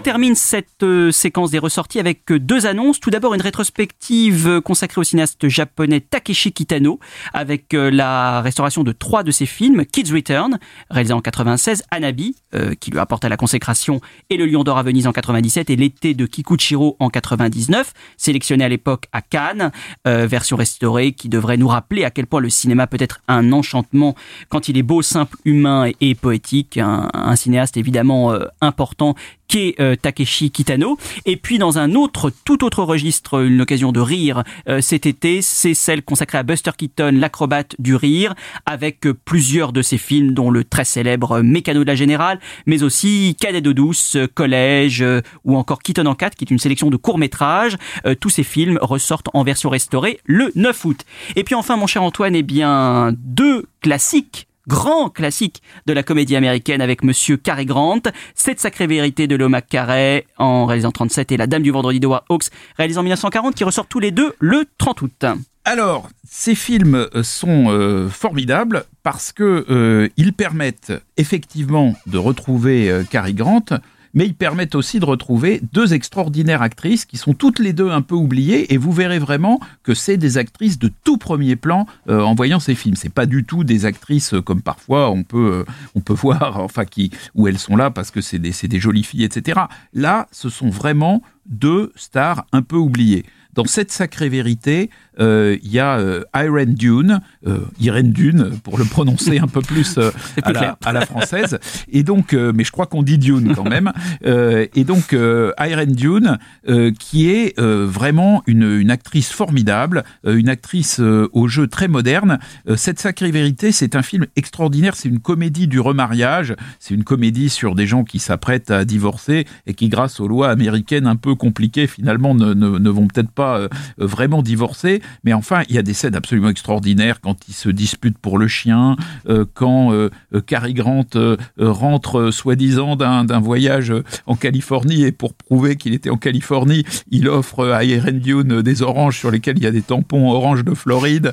On 0.00 0.02
termine 0.02 0.34
cette 0.34 0.82
euh, 0.82 1.12
séquence 1.12 1.50
des 1.50 1.58
ressorties 1.58 1.98
avec 1.98 2.32
euh, 2.32 2.40
deux 2.40 2.64
annonces. 2.64 3.00
Tout 3.00 3.10
d'abord, 3.10 3.34
une 3.34 3.42
rétrospective 3.42 4.48
euh, 4.48 4.60
consacrée 4.62 4.98
au 4.98 5.04
cinéaste 5.04 5.46
japonais 5.46 6.00
Takeshi 6.00 6.52
Kitano, 6.52 6.98
avec 7.34 7.74
la 7.74 8.40
restauration 8.40 8.82
de 8.82 8.92
trois 8.92 9.22
de 9.24 9.30
ses 9.30 9.44
films, 9.44 9.84
Kids 9.84 10.10
Return, 10.10 10.58
réalisé 10.88 11.12
en 11.12 11.20
96, 11.20 11.82
Anabi, 11.90 12.34
qui 12.80 12.90
lui 12.90 12.98
apporte 12.98 13.24
à 13.24 13.28
la 13.28 13.36
consécration, 13.36 14.00
et 14.30 14.36
Le 14.36 14.46
Lion 14.46 14.64
d'Or 14.64 14.78
à 14.78 14.82
Venise 14.82 15.06
en 15.06 15.12
97, 15.12 15.68
et 15.68 15.76
L'été 15.76 16.14
de 16.14 16.24
Kikuchiro 16.26 16.96
en 16.98 17.10
99, 17.10 17.92
sélectionné 18.16 18.64
à 18.64 18.68
l'époque 18.68 19.06
à 19.12 19.20
Cannes, 19.22 19.70
version 20.04 20.56
restaurée 20.56 21.12
qui 21.12 21.28
devrait 21.28 21.56
nous 21.56 21.68
rappeler 21.68 22.04
à 22.04 22.10
quel 22.10 22.26
point 22.26 22.40
le 22.40 22.50
cinéma 22.50 22.86
peut 22.86 22.96
être 23.00 23.20
un 23.28 23.52
enchantement 23.52 24.16
quand 24.48 24.68
il 24.68 24.78
est 24.78 24.82
beau, 24.82 25.02
simple, 25.02 25.36
humain 25.44 25.90
et, 26.00 26.14
poétique. 26.14 26.78
Un, 26.78 27.36
cinéaste 27.36 27.76
évidemment 27.76 28.34
important 28.60 29.14
qui 29.50 29.68
est 29.68 29.80
euh, 29.80 29.96
Takeshi 29.96 30.52
Kitano. 30.52 30.96
Et 31.26 31.36
puis 31.36 31.58
dans 31.58 31.78
un 31.78 31.94
autre, 31.94 32.32
tout 32.44 32.64
autre 32.64 32.84
registre, 32.84 33.42
une 33.44 33.60
occasion 33.60 33.90
de 33.90 34.00
rire 34.00 34.44
euh, 34.68 34.80
cet 34.80 35.06
été, 35.06 35.42
c'est 35.42 35.74
celle 35.74 36.02
consacrée 36.02 36.38
à 36.38 36.44
Buster 36.44 36.70
Keaton, 36.78 37.10
l'acrobate 37.14 37.74
du 37.80 37.96
rire, 37.96 38.34
avec 38.64 39.06
euh, 39.06 39.12
plusieurs 39.12 39.72
de 39.72 39.82
ses 39.82 39.98
films, 39.98 40.34
dont 40.34 40.50
le 40.50 40.62
très 40.62 40.84
célèbre 40.84 41.40
Mécano 41.40 41.80
de 41.80 41.86
la 41.88 41.96
Générale, 41.96 42.38
mais 42.66 42.84
aussi 42.84 43.36
Cadet 43.40 43.60
de 43.60 43.72
douce, 43.72 44.16
Collège, 44.34 45.04
ou 45.44 45.56
encore 45.56 45.82
Keaton 45.82 46.06
en 46.06 46.14
4, 46.14 46.36
qui 46.36 46.44
est 46.44 46.50
une 46.50 46.60
sélection 46.60 46.88
de 46.88 46.96
courts-métrages. 46.96 47.76
tous 48.20 48.30
ces 48.30 48.44
films 48.44 48.78
ressortent 48.80 49.30
en 49.34 49.42
version 49.42 49.68
restaurée 49.68 50.20
le 50.24 50.52
9 50.54 50.84
août. 50.84 51.04
Et 51.34 51.42
puis 51.42 51.56
enfin, 51.56 51.76
mon 51.76 51.88
cher 51.88 52.04
Antoine, 52.04 52.36
eh 52.36 52.44
bien, 52.44 53.12
deux 53.18 53.66
classiques 53.80 54.46
grand 54.66 55.10
classique 55.10 55.62
de 55.86 55.92
la 55.92 56.02
comédie 56.02 56.36
américaine 56.36 56.80
avec 56.80 57.02
Monsieur 57.02 57.36
Cary 57.36 57.66
Grant, 57.66 58.02
Cette 58.34 58.60
sacrée 58.60 58.86
vérité 58.86 59.26
de 59.26 59.36
Loma 59.36 59.62
Carey 59.62 60.26
en 60.38 60.66
réalisant 60.66 60.92
37 60.92 61.32
et 61.32 61.36
La 61.36 61.46
Dame 61.46 61.62
du 61.62 61.70
Vendredi 61.70 62.00
de 62.00 62.06
War 62.06 62.24
Hawks 62.28 62.46
réalisant 62.76 63.02
1940 63.02 63.54
qui 63.54 63.64
ressortent 63.64 63.88
tous 63.88 64.00
les 64.00 64.10
deux 64.10 64.34
le 64.38 64.64
30 64.78 65.02
août. 65.02 65.24
Alors, 65.64 66.08
ces 66.28 66.54
films 66.54 67.06
euh, 67.14 67.22
sont 67.22 67.66
euh, 67.68 68.08
formidables 68.08 68.84
parce 69.02 69.30
que 69.32 69.66
euh, 69.70 70.08
ils 70.16 70.32
permettent 70.32 70.92
effectivement 71.16 71.94
de 72.06 72.18
retrouver 72.18 73.04
Cary 73.10 73.34
Grant, 73.34 73.66
mais 74.14 74.26
ils 74.26 74.34
permettent 74.34 74.74
aussi 74.74 75.00
de 75.00 75.04
retrouver 75.04 75.60
deux 75.72 75.94
extraordinaires 75.94 76.62
actrices 76.62 77.04
qui 77.04 77.16
sont 77.16 77.34
toutes 77.34 77.58
les 77.58 77.72
deux 77.72 77.90
un 77.90 78.02
peu 78.02 78.14
oubliées 78.14 78.72
et 78.72 78.76
vous 78.76 78.92
verrez 78.92 79.18
vraiment 79.18 79.60
que 79.82 79.94
c'est 79.94 80.16
des 80.16 80.38
actrices 80.38 80.78
de 80.78 80.90
tout 81.04 81.18
premier 81.18 81.56
plan 81.56 81.86
euh, 82.08 82.20
en 82.20 82.34
voyant 82.34 82.60
ces 82.60 82.74
films. 82.74 82.96
C'est 82.96 83.12
pas 83.12 83.26
du 83.26 83.44
tout 83.44 83.64
des 83.64 83.86
actrices 83.86 84.34
euh, 84.34 84.42
comme 84.42 84.62
parfois 84.62 85.10
on 85.10 85.22
peut 85.22 85.64
euh, 85.66 85.72
on 85.94 86.00
peut 86.00 86.14
voir 86.20 86.60
enfin 86.60 86.84
qui 86.84 87.10
où 87.34 87.48
elles 87.48 87.58
sont 87.58 87.76
là 87.76 87.90
parce 87.90 88.10
que 88.10 88.20
c'est 88.20 88.38
des 88.38 88.52
des 88.62 88.80
jolies 88.80 89.04
filles 89.04 89.24
etc. 89.24 89.60
Là, 89.94 90.28
ce 90.32 90.48
sont 90.48 90.70
vraiment 90.70 91.22
deux 91.46 91.92
stars 91.96 92.46
un 92.52 92.62
peu 92.62 92.76
oubliées. 92.76 93.24
Dans 93.52 93.64
cette 93.64 93.90
sacrée 93.90 94.28
vérité, 94.28 94.90
il 95.20 95.70
y 95.70 95.78
a 95.78 95.98
euh, 95.98 96.22
Iron 96.34 96.64
Dune, 96.66 97.20
euh, 97.46 97.58
Irene 97.80 98.12
Dune 98.12 98.52
pour 98.62 98.78
le 98.78 98.84
prononcer 98.84 99.38
un 99.38 99.46
peu 99.46 99.60
plus, 99.60 99.98
euh, 99.98 100.10
à, 100.42 100.52
la, 100.52 100.58
clair. 100.58 100.76
à 100.84 100.92
la 100.92 101.06
française. 101.06 101.58
Et 101.90 102.02
donc, 102.02 102.32
euh, 102.34 102.52
mais 102.54 102.64
je 102.64 102.72
crois 102.72 102.86
qu'on 102.86 103.02
dit 103.02 103.18
Dune 103.18 103.54
quand 103.54 103.68
même. 103.68 103.92
Euh, 104.26 104.66
et 104.74 104.84
donc, 104.84 105.12
euh, 105.12 105.52
Irene 105.58 105.92
Dune, 105.92 106.38
euh, 106.68 106.92
qui 106.98 107.30
est 107.30 107.58
euh, 107.58 107.86
vraiment 107.88 108.42
une, 108.46 108.78
une 108.78 108.90
actrice 108.90 109.30
formidable, 109.30 110.04
euh, 110.26 110.36
une 110.36 110.48
actrice 110.48 111.00
euh, 111.00 111.28
au 111.32 111.48
jeu 111.48 111.68
très 111.68 111.88
moderne. 111.88 112.38
Euh, 112.68 112.76
Cette 112.76 112.98
sacrée 112.98 113.30
vérité, 113.30 113.72
c'est 113.72 113.96
un 113.96 114.02
film 114.02 114.26
extraordinaire. 114.36 114.94
C'est 114.96 115.08
une 115.08 115.20
comédie 115.20 115.68
du 115.68 115.80
remariage. 115.80 116.54
C'est 116.80 116.94
une 116.94 117.04
comédie 117.04 117.48
sur 117.48 117.74
des 117.74 117.86
gens 117.86 118.04
qui 118.04 118.18
s'apprêtent 118.18 118.70
à 118.70 118.84
divorcer 118.84 119.46
et 119.66 119.74
qui, 119.74 119.88
grâce 119.88 120.20
aux 120.20 120.28
lois 120.28 120.50
américaines 120.50 121.06
un 121.06 121.16
peu 121.16 121.34
compliquées, 121.34 121.86
finalement 121.86 122.34
ne, 122.34 122.52
ne, 122.52 122.78
ne 122.78 122.90
vont 122.90 123.06
peut-être 123.06 123.30
pas 123.30 123.58
euh, 123.58 123.68
vraiment 123.98 124.42
divorcer. 124.42 125.00
Mais 125.24 125.32
enfin, 125.32 125.62
il 125.68 125.74
y 125.74 125.78
a 125.78 125.82
des 125.82 125.94
scènes 125.94 126.14
absolument 126.14 126.48
extraordinaires 126.48 127.20
quand 127.20 127.36
ils 127.48 127.54
se 127.54 127.68
disputent 127.68 128.18
pour 128.18 128.38
le 128.38 128.48
chien, 128.48 128.96
euh, 129.28 129.44
quand 129.54 129.92
euh, 129.92 130.10
euh, 130.34 130.40
Cary 130.40 130.74
Grant 130.74 131.04
euh, 131.16 131.36
rentre 131.58 132.30
soi-disant 132.30 132.96
d'un 132.96 133.40
voyage 133.40 133.92
en 134.26 134.36
Californie 134.36 135.02
et 135.04 135.12
pour 135.12 135.34
prouver 135.34 135.76
qu'il 135.76 135.94
était 135.94 136.10
en 136.10 136.16
Californie, 136.16 136.84
il 137.10 137.28
offre 137.28 137.68
à 137.70 137.84
Irene 137.84 138.18
Dune 138.20 138.62
des 138.62 138.82
oranges 138.82 139.18
sur 139.18 139.30
lesquels 139.30 139.58
il 139.58 139.64
y 139.64 139.66
a 139.66 139.70
des 139.70 139.82
tampons 139.82 140.30
orange 140.30 140.64
de 140.64 140.74
Floride. 140.74 141.32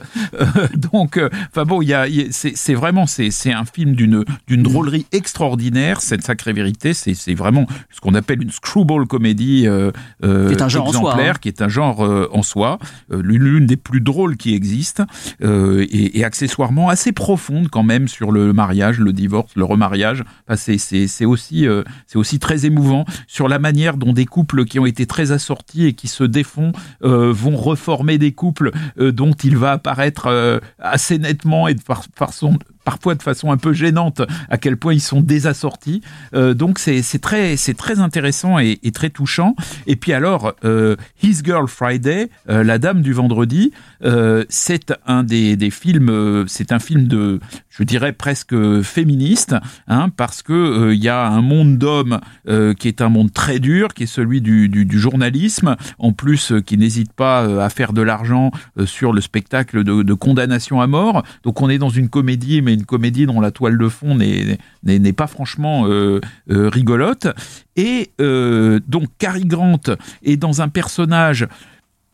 Donc, 0.76 1.20
enfin 1.52 1.64
bon, 1.64 1.82
il 1.82 1.90
y 1.90 1.94
a, 1.94 2.08
il 2.08 2.16
y 2.16 2.22
a- 2.22 2.28
c'est 2.32 2.74
vraiment 2.74 3.06
c'est 3.08 3.32
un 3.52 3.66
film 3.66 3.94
d'une 3.96 4.24
d'une 4.48 4.64
drôlerie 4.64 5.06
extraordinaire. 5.12 6.02
Cette 6.02 6.24
sacrée 6.24 6.54
vérité, 6.54 6.94
c'est 6.94 7.34
vraiment 7.34 7.66
ce 7.92 8.00
qu'on 8.00 8.14
appelle 8.16 8.42
une 8.42 8.52
screwball 8.52 9.08
comédie 9.08 9.68
Qui 10.22 10.28
est 10.28 10.62
un 10.62 10.70
genre 10.70 10.88
en 10.88 10.92
soi, 10.92 11.02
exemplaire, 11.02 11.36
hein. 11.36 11.40
qui 11.42 11.48
est 11.50 11.62
un 11.62 11.68
genre 11.70 12.02
en 12.32 12.42
soi, 12.44 12.80
euh, 13.12 13.22
l'une 13.58 13.66
des 13.66 13.78
plus 13.78 14.02
drôles 14.02 14.38
qui 14.38 14.54
existent 14.54 15.06
euh, 15.44 15.86
et, 15.90 16.24
accessoirement 16.24 16.90
assez 16.90 17.12
profonde 17.12 17.70
quand 17.70 17.84
même 17.84 18.08
sur 18.08 18.32
le 18.32 18.54
mariage, 18.54 19.00
le 19.00 19.14
divorce, 19.14 19.54
le 19.56 19.64
remariage. 19.64 20.24
C'est 20.56 21.26
aussi 21.26 21.68
euh, 21.68 21.84
c'est 22.06 22.18
aussi 22.18 22.40
très 22.40 22.66
émouvant 22.66 23.06
sur 23.28 23.48
la 23.48 23.60
manière 23.60 23.98
dont 23.98 24.14
des 24.14 24.26
couples 24.26 24.66
qui 24.66 24.80
ont 24.80 24.86
été 24.86 25.06
très 25.06 25.32
assortis 25.32 25.86
et 25.86 25.94
qui 25.94 26.08
se 26.08 26.24
défont 26.24 26.72
euh, 27.04 27.32
vont 27.32 27.56
reformer 27.56 28.18
des 28.18 28.32
couples 28.32 28.72
dont 28.98 29.34
il 29.34 29.58
va 29.58 29.74
apparaître 29.74 30.62
assez 30.80 31.18
nettement 31.18 31.68
et 31.68 31.76
par, 31.76 32.04
par 32.10 32.34
parfois 32.88 33.16
de 33.16 33.22
façon 33.22 33.52
un 33.52 33.58
peu 33.58 33.74
gênante 33.74 34.22
à 34.50 34.58
quel 34.58 34.78
point 34.78 34.94
ils 34.94 35.02
sont 35.02 35.20
désassortis. 35.20 36.00
Euh, 36.34 36.54
donc 36.54 36.80
c'est 36.80 37.04
très 37.20 37.58
très 37.78 38.00
intéressant 38.00 38.60
et, 38.60 38.80
et 38.82 38.92
très 38.92 39.10
touchant. 39.10 39.56
Et 39.88 39.98
puis 39.98 40.14
alors 40.14 40.54
euh, 40.64 40.96
His 41.22 41.40
Girl 41.44 41.68
Friday, 41.68 42.30
euh, 42.50 42.64
la 42.64 42.78
Dame 42.78 43.02
du 43.02 43.12
vendredi, 43.12 43.74
euh, 44.04 44.46
c'est 44.50 44.94
un 45.06 45.24
des, 45.24 45.58
films, 45.72 46.10
euh, 46.10 46.46
c'est 46.48 46.72
un 46.72 46.80
film 46.80 47.08
de, 47.08 47.40
je 47.70 47.84
dirais 47.84 48.14
presque 48.14 48.56
féministe, 48.82 49.56
hein, 49.88 50.10
parce 50.16 50.42
que 50.42 50.54
euh, 50.54 50.94
il 50.94 51.04
y 51.04 51.10
a 51.10 51.28
un 51.28 51.42
monde 51.42 51.78
d'hommes 51.78 52.20
qui 52.80 52.88
est 52.88 53.02
un 53.02 53.10
monde 53.10 53.32
très 53.34 53.60
dur, 53.60 53.94
qui 53.94 54.04
est 54.04 54.08
celui 54.08 54.42
du, 54.42 55.00
journalisme, 55.00 55.76
en 56.00 56.12
plus 56.12 56.54
qui 56.66 56.78
n'hésite 56.78 57.14
pas 57.14 57.64
à 57.64 57.70
faire 57.70 57.94
de 57.94 58.02
l'argent 58.02 58.52
sur 58.86 59.14
le 59.14 59.22
spectacle 59.22 59.84
de, 59.84 60.14
condamnation 60.14 60.82
à 60.82 60.88
mort. 60.88 61.24
Donc 61.44 61.62
on 61.62 61.70
est 61.70 61.78
dans 61.78 61.90
une 61.90 62.10
comédie, 62.10 62.62
mais 62.62 62.74
une 62.74 62.86
comédie 62.86 63.26
dont 63.26 63.42
la 63.42 63.52
toile 63.52 63.78
de 63.78 63.90
fond 63.90 64.16
n'est 64.16 65.14
pas 65.14 65.28
franchement 65.28 65.86
rigolote. 66.48 67.28
Et 67.76 68.12
donc 68.20 69.10
Cary 69.20 69.46
Grant 69.46 69.82
est 70.24 70.38
dans 70.38 70.62
un 70.62 70.70
personnage 70.70 71.48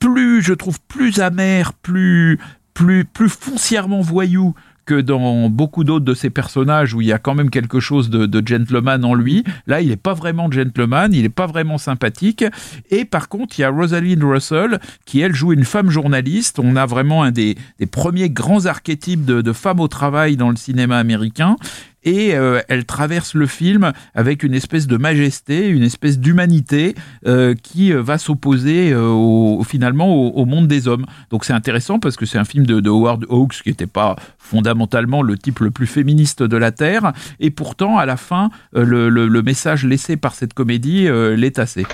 plus, 0.03 0.41
je 0.41 0.53
trouve, 0.53 0.79
plus 0.89 1.19
amer, 1.19 1.71
plus, 1.71 2.37
plus, 2.73 3.05
plus 3.05 3.29
foncièrement 3.29 4.01
voyou 4.01 4.53
que 4.85 4.99
dans 4.99 5.49
beaucoup 5.49 5.85
d'autres 5.85 6.03
de 6.03 6.13
ces 6.13 6.29
personnages 6.29 6.93
où 6.93 6.99
il 6.99 7.07
y 7.07 7.13
a 7.13 7.19
quand 7.19 7.35
même 7.35 7.49
quelque 7.49 7.79
chose 7.79 8.09
de, 8.09 8.43
gentleman 8.45 9.05
en 9.05 9.13
lui. 9.13 9.45
Là, 9.65 9.79
il 9.79 9.87
n'est 9.87 9.95
pas 9.95 10.13
vraiment 10.13 10.51
gentleman, 10.51 11.13
il 11.13 11.21
n'est 11.21 11.29
pas 11.29 11.47
vraiment 11.47 11.77
sympathique. 11.77 12.43
Et 12.91 13.05
par 13.05 13.29
contre, 13.29 13.57
il 13.57 13.61
y 13.61 13.63
a 13.63 13.69
Rosalind 13.69 14.21
Russell 14.21 14.81
qui, 15.05 15.21
elle, 15.21 15.33
joue 15.33 15.53
une 15.53 15.63
femme 15.63 15.89
journaliste. 15.89 16.59
On 16.59 16.75
a 16.75 16.85
vraiment 16.85 17.23
un 17.23 17.31
des, 17.31 17.55
des 17.79 17.85
premiers 17.85 18.29
grands 18.29 18.65
archétypes 18.65 19.23
de, 19.23 19.41
de 19.41 19.53
femmes 19.53 19.79
au 19.79 19.87
travail 19.87 20.35
dans 20.35 20.49
le 20.49 20.57
cinéma 20.57 20.97
américain 20.97 21.55
et 22.03 22.35
euh, 22.35 22.61
elle 22.69 22.85
traverse 22.85 23.33
le 23.33 23.47
film 23.47 23.91
avec 24.15 24.43
une 24.43 24.53
espèce 24.53 24.87
de 24.87 24.97
majesté, 24.97 25.67
une 25.67 25.83
espèce 25.83 26.19
d'humanité 26.19 26.95
euh, 27.27 27.55
qui 27.61 27.93
euh, 27.93 28.01
va 28.01 28.17
s'opposer 28.17 28.91
euh, 28.91 29.07
au, 29.07 29.63
finalement 29.63 30.13
au, 30.15 30.29
au 30.31 30.45
monde 30.45 30.67
des 30.67 30.87
hommes. 30.87 31.05
Donc 31.29 31.45
c'est 31.45 31.53
intéressant 31.53 31.99
parce 31.99 32.15
que 32.15 32.25
c'est 32.25 32.37
un 32.37 32.45
film 32.45 32.65
de, 32.65 32.79
de 32.79 32.89
Howard 32.89 33.25
Hawks 33.29 33.61
qui 33.63 33.69
n'était 33.69 33.87
pas 33.87 34.15
fondamentalement 34.37 35.21
le 35.21 35.37
type 35.37 35.59
le 35.59 35.71
plus 35.71 35.87
féministe 35.87 36.43
de 36.43 36.57
la 36.57 36.71
Terre, 36.71 37.13
et 37.39 37.49
pourtant 37.51 37.97
à 37.97 38.05
la 38.05 38.17
fin 38.17 38.49
le, 38.73 39.09
le- 39.09 39.27
le 39.27 39.41
message 39.41 39.85
laissé 39.85 40.17
par 40.17 40.35
cette 40.35 40.53
comédie 40.53 41.07
euh, 41.07 41.35
l'est 41.35 41.59
assez. 41.59 41.85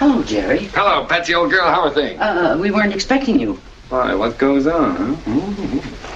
Hello, 0.00 0.22
Jerry. 0.26 0.68
Hello, 0.74 1.04
Patsy, 1.08 1.34
old 1.34 1.50
girl. 1.50 1.66
How 1.72 1.84
are 1.86 1.92
things? 1.94 2.18
Uh, 2.20 2.56
we 2.60 2.70
weren't 2.70 2.92
expecting 2.92 3.38
you. 3.40 3.58
Why, 3.90 4.14
what 4.14 4.38
goes 4.38 4.66
on, 4.66 4.96
huh? 4.96 6.13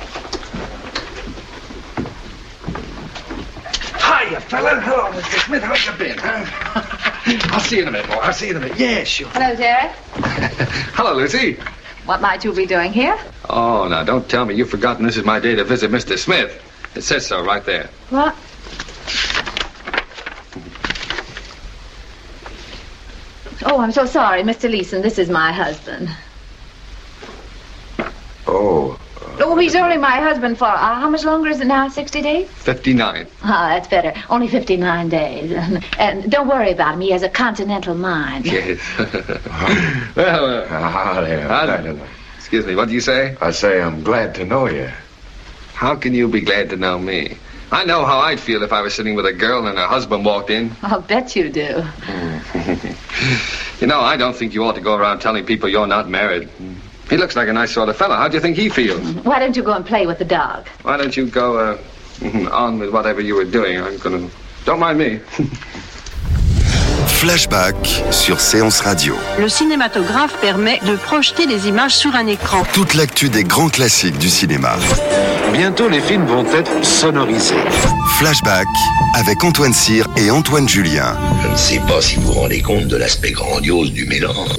Hiya, 4.29 4.41
fella. 4.41 4.81
Hello, 4.81 5.11
Mr. 5.13 5.47
Smith. 5.47 5.63
How 5.63 5.75
you 5.75 5.99
been, 5.99 6.19
huh? 6.19 7.51
I'll 7.55 7.61
see 7.61 7.77
you 7.77 7.83
in 7.83 7.89
a 7.89 7.93
minute, 7.93 8.09
boy. 8.09 8.17
I'll 8.17 8.33
see 8.33 8.49
you 8.49 8.51
in 8.51 8.57
a 8.59 8.61
minute. 8.61 8.79
Yeah, 8.79 9.05
sure. 9.05 9.29
Hello, 9.29 9.57
Derek. 9.57 9.93
Hello, 10.93 11.15
Lucy. 11.15 11.55
What 12.05 12.21
might 12.21 12.45
you 12.45 12.53
be 12.53 12.67
doing 12.67 12.93
here? 12.93 13.19
Oh, 13.49 13.89
now, 13.89 14.05
don't 14.05 14.29
tell 14.29 14.45
me 14.45 14.55
you've 14.55 14.69
forgotten 14.69 15.07
this 15.07 15.17
is 15.17 15.25
my 15.25 15.41
day 15.41 15.55
to 15.55 15.65
visit 15.65 15.91
Mr. 15.91 16.19
Smith. 16.19 16.63
It 16.95 17.03
says 17.03 17.27
so 17.27 17.43
right 17.43 17.65
there. 17.65 17.89
What? 18.11 18.37
Oh, 23.65 23.81
I'm 23.81 23.93
so 23.93 24.05
sorry, 24.05 24.43
Mr. 24.43 24.71
Leeson. 24.71 25.01
This 25.01 25.19
is 25.19 25.31
my 25.31 25.53
husband. 25.53 26.11
Oh, 28.47 29.01
Oh, 29.41 29.57
he's 29.57 29.75
only 29.75 29.97
my 29.99 30.19
husband 30.21 30.59
for 30.59 30.65
uh, 30.67 30.77
how 31.01 31.09
much 31.09 31.25
longer 31.25 31.49
is 31.49 31.61
it 31.61 31.67
now? 31.67 31.89
60 31.89 32.23
days? 32.23 32.49
59. 32.49 33.27
Ah, 33.43 33.69
that's 33.71 33.89
better. 33.89 34.13
Only 34.29 34.49
59 34.49 35.09
days. 35.09 35.53
And, 35.53 35.85
and 35.99 36.31
don't 36.31 36.49
worry 36.49 36.73
about 36.73 36.95
him. 36.95 37.01
He 37.01 37.11
has 37.11 37.23
a 37.23 37.29
continental 37.29 37.95
mind. 37.95 38.47
Yes. 38.47 38.81
well, 40.17 40.45
uh, 40.47 40.67
Ah, 40.71 41.21
there. 41.21 41.51
I- 41.51 41.67
glad 41.67 41.83
to 41.85 41.93
know. 41.95 42.07
excuse 42.37 42.67
me, 42.67 42.75
what 42.75 42.89
do 42.89 42.95
you 42.95 43.01
say? 43.01 43.37
I 43.41 43.51
say 43.53 43.81
I'm 43.81 44.03
glad 44.03 44.35
to 44.37 44.45
know 44.45 44.67
you. 44.69 44.91
How 45.75 45.95
can 45.95 46.15
you 46.15 46.27
be 46.29 46.41
glad 46.41 46.71
to 46.71 46.77
know 46.77 46.99
me? 46.99 47.37
I 47.71 47.85
know 47.85 48.05
how 48.07 48.19
I'd 48.21 48.41
feel 48.41 48.63
if 48.63 48.73
I 48.73 48.81
was 48.81 48.95
sitting 48.95 49.15
with 49.15 49.27
a 49.27 49.33
girl 49.33 49.67
and 49.67 49.77
her 49.79 49.87
husband 49.87 50.25
walked 50.25 50.49
in. 50.51 50.75
I'll 50.83 51.01
bet 51.03 51.37
you 51.37 51.51
do. 51.51 51.85
You 53.81 53.87
know, 53.87 54.01
I 54.01 54.17
don't 54.17 54.35
think 54.35 54.55
you 54.55 54.65
ought 54.65 54.75
to 54.75 54.81
go 54.81 54.97
around 54.97 55.21
telling 55.21 55.47
people 55.47 55.69
you're 55.69 55.87
not 55.87 56.09
married. 56.09 56.49
He 57.11 57.17
looks 57.17 57.37
like 57.37 57.49
a 57.49 57.53
nice 57.53 57.73
sort 57.73 57.89
of 57.89 57.97
fellow. 57.97 58.17
How 58.17 58.29
do 58.29 58.35
you 58.35 58.41
think 58.41 58.57
he 58.57 58.69
feels? 58.69 59.01
Why 59.25 59.39
don't 59.39 59.57
you 59.57 59.63
go 59.63 59.73
and 59.73 59.85
play 59.85 60.07
with 60.07 60.19
the 60.19 60.27
dog? 60.27 60.67
Why 60.83 60.97
don't 60.99 61.17
you 61.17 61.27
go 61.27 61.57
uh, 61.59 61.79
on 62.53 62.79
with 62.79 62.91
whatever 62.91 63.21
you 63.23 63.35
were 63.35 63.51
doing? 63.51 63.81
I'm 63.81 63.99
gonna. 63.99 64.29
Don't 64.65 64.81
mind 64.81 64.99
me. 64.99 65.21
Flashback 67.09 67.75
sur 68.13 68.39
Séance 68.39 68.81
Radio. 68.81 69.15
Le 69.41 69.49
cinématographe 69.49 70.37
permet 70.41 70.79
de 70.87 70.95
projeter 70.95 71.47
des 71.47 71.67
images 71.67 71.97
sur 71.97 72.15
un 72.15 72.27
écran. 72.29 72.63
Toute 72.75 72.95
l'actu 72.95 73.29
des 73.29 73.43
grands 73.43 73.71
classiques 73.71 74.19
du 74.19 74.29
cinéma. 74.29 74.77
Bientôt, 75.53 75.89
les 75.89 76.01
films 76.01 76.27
vont 76.27 76.45
être 76.53 76.85
sonorisés. 76.85 77.57
Flashback 78.19 78.69
avec 79.15 79.43
Antoine 79.43 79.73
Cyr 79.73 80.07
et 80.17 80.31
Antoine 80.31 80.69
Julien. 80.69 81.17
Je 81.43 81.49
ne 81.49 81.57
sais 81.57 81.81
pas 81.89 82.01
si 82.01 82.17
vous 82.17 82.33
vous 82.33 82.41
rendez 82.41 82.63
compte 82.63 82.87
de 82.87 82.97
l'aspect 82.97 83.33
grandiose 83.33 83.91
du 83.93 84.05
mélange. 84.05 84.51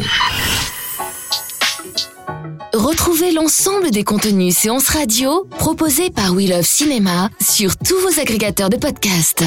Retrouvez 2.80 3.34
l'ensemble 3.34 3.92
des 3.92 4.06
contenus 4.06 4.56
séances 4.56 4.88
radio 4.88 5.44
proposés 5.60 6.10
par 6.10 6.34
We 6.34 6.48
Love 6.48 6.64
Cinéma 6.64 7.30
sur 7.42 7.76
tous 7.76 8.00
vos 8.00 8.22
agrégateurs 8.22 8.70
de 8.70 8.78
podcasts. 8.78 9.44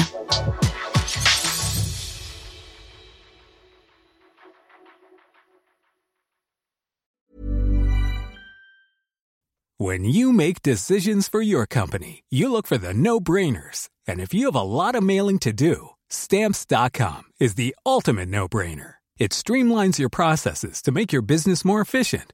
When 9.79 10.05
you 10.05 10.31
make 10.31 10.61
decisions 10.61 11.27
for 11.27 11.41
your 11.41 11.65
company, 11.65 12.21
you 12.29 12.51
look 12.51 12.67
for 12.67 12.77
the 12.77 12.93
no 12.93 13.19
brainers. 13.19 13.89
And 14.07 14.19
if 14.19 14.31
you 14.31 14.45
have 14.45 14.55
a 14.55 14.61
lot 14.61 14.93
of 14.93 15.01
mailing 15.01 15.39
to 15.39 15.51
do, 15.51 15.89
stamps.com 16.11 17.23
is 17.39 17.55
the 17.55 17.73
ultimate 17.83 18.29
no 18.29 18.47
brainer. 18.47 18.97
It 19.17 19.31
streamlines 19.31 19.99
your 19.99 20.09
processes 20.09 20.81
to 20.83 20.91
make 20.91 21.11
your 21.11 21.21
business 21.21 21.63
more 21.63 21.81
efficient, 21.81 22.33